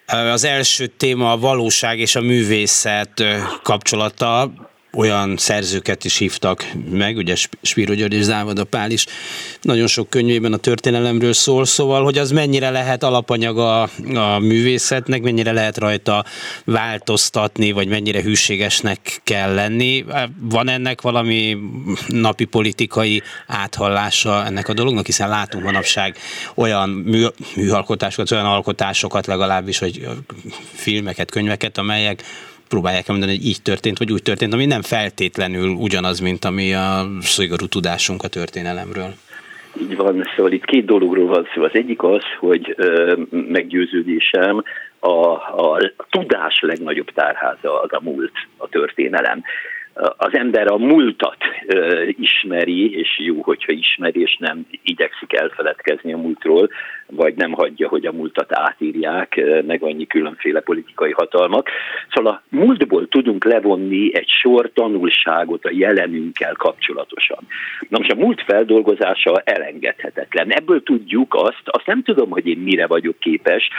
[0.10, 3.24] Az első téma a valóság és a művészet
[3.64, 4.52] kapcsolata
[4.94, 9.06] olyan szerzőket is hívtak meg, ugye Spiro György és Závada Pál is
[9.62, 13.82] nagyon sok könyvében a történelemről szól, szóval, hogy az mennyire lehet alapanyaga
[14.14, 16.26] a művészetnek, mennyire lehet rajta
[16.66, 20.06] változtatni, vagy mennyire hűségesnek kell lenni.
[20.40, 21.58] Van ennek valami
[22.08, 26.18] napi politikai áthallása ennek a dolognak, hiszen látunk manapság
[26.56, 27.26] olyan mű,
[27.56, 30.08] műalkotásokat, olyan alkotásokat legalábbis, hogy
[30.74, 32.24] filmeket, könyveket, amelyek
[32.70, 37.08] próbálják mondani, hogy így történt, vagy úgy történt, ami nem feltétlenül ugyanaz, mint ami a
[37.22, 39.14] szigorú tudásunk a történelemről.
[39.82, 41.64] Így van, szóval itt két dologról van szó.
[41.64, 44.64] Az egyik az, hogy ö, meggyőződésem,
[45.00, 45.32] a,
[45.66, 49.44] a tudás legnagyobb tárháza az a múlt, a történelem
[50.18, 51.38] az ember a múltat
[52.08, 56.70] ismeri, és jó, hogyha ismeri, és nem igyekszik elfeledkezni a múltról,
[57.08, 61.70] vagy nem hagyja, hogy a múltat átírják, meg annyi különféle politikai hatalmak.
[62.14, 67.48] Szóval a múltból tudunk levonni egy sor tanulságot a jelenünkkel kapcsolatosan.
[67.90, 70.52] Na most a múlt feldolgozása elengedhetetlen.
[70.52, 73.70] Ebből tudjuk azt, azt nem tudom, hogy én mire vagyok képes,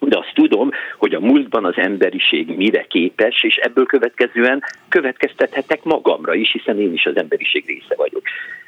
[0.00, 6.34] de azt tudom, hogy a múltban az emberiség mire képes, és ebből következően következtethetek magamra
[6.34, 8.22] is, hiszen én is az emberiség része vagyok.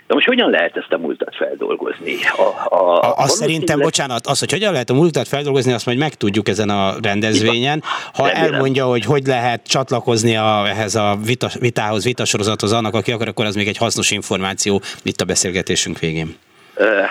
[0.07, 2.15] De most hogyan lehet ezt a múltat feldolgozni?
[2.37, 5.99] A, a, a, azt szerintem, bocsánat, az, hogy hogyan lehet a múltat feldolgozni, azt majd
[5.99, 7.83] megtudjuk ezen a rendezvényen.
[8.15, 8.53] Ha Remélem.
[8.53, 13.45] elmondja, hogy hogy lehet csatlakozni a, ehhez a vita, vitához, vitasorozathoz annak, aki akar, akkor
[13.45, 16.37] az még egy hasznos információ itt a beszélgetésünk végén.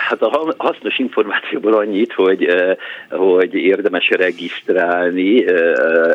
[0.08, 2.46] Hát a hasznos információból annyit, hogy,
[3.10, 5.46] hogy érdemes regisztrálni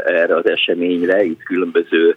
[0.06, 2.16] erre az eseményre, itt különböző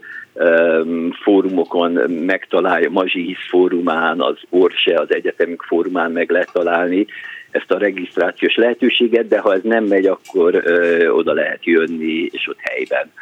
[1.22, 7.06] fórumokon megtalálja, Mazsihisz fórumán, az Orse, az egyetemük fórumán meg lehet találni
[7.50, 10.62] ezt a regisztrációs lehetőséget, de ha ez nem megy, akkor
[11.08, 13.12] oda lehet jönni, és ott helyben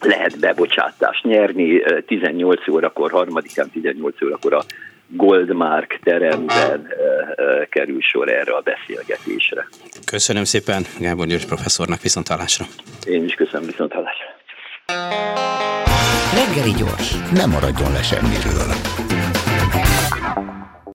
[0.00, 1.82] lehet bebocsátást nyerni.
[2.06, 4.64] 18 órakor, harmadikán 18 órakor a
[5.12, 6.88] Goldmark teremben
[7.70, 9.68] kerül sor erre a beszélgetésre.
[10.04, 12.64] Köszönöm szépen Gábor György professzornak, viszontalásra.
[13.06, 14.26] Én is köszönöm, viszontalásra.
[16.34, 18.68] Reggeli gyors, nem maradjon le semmiről.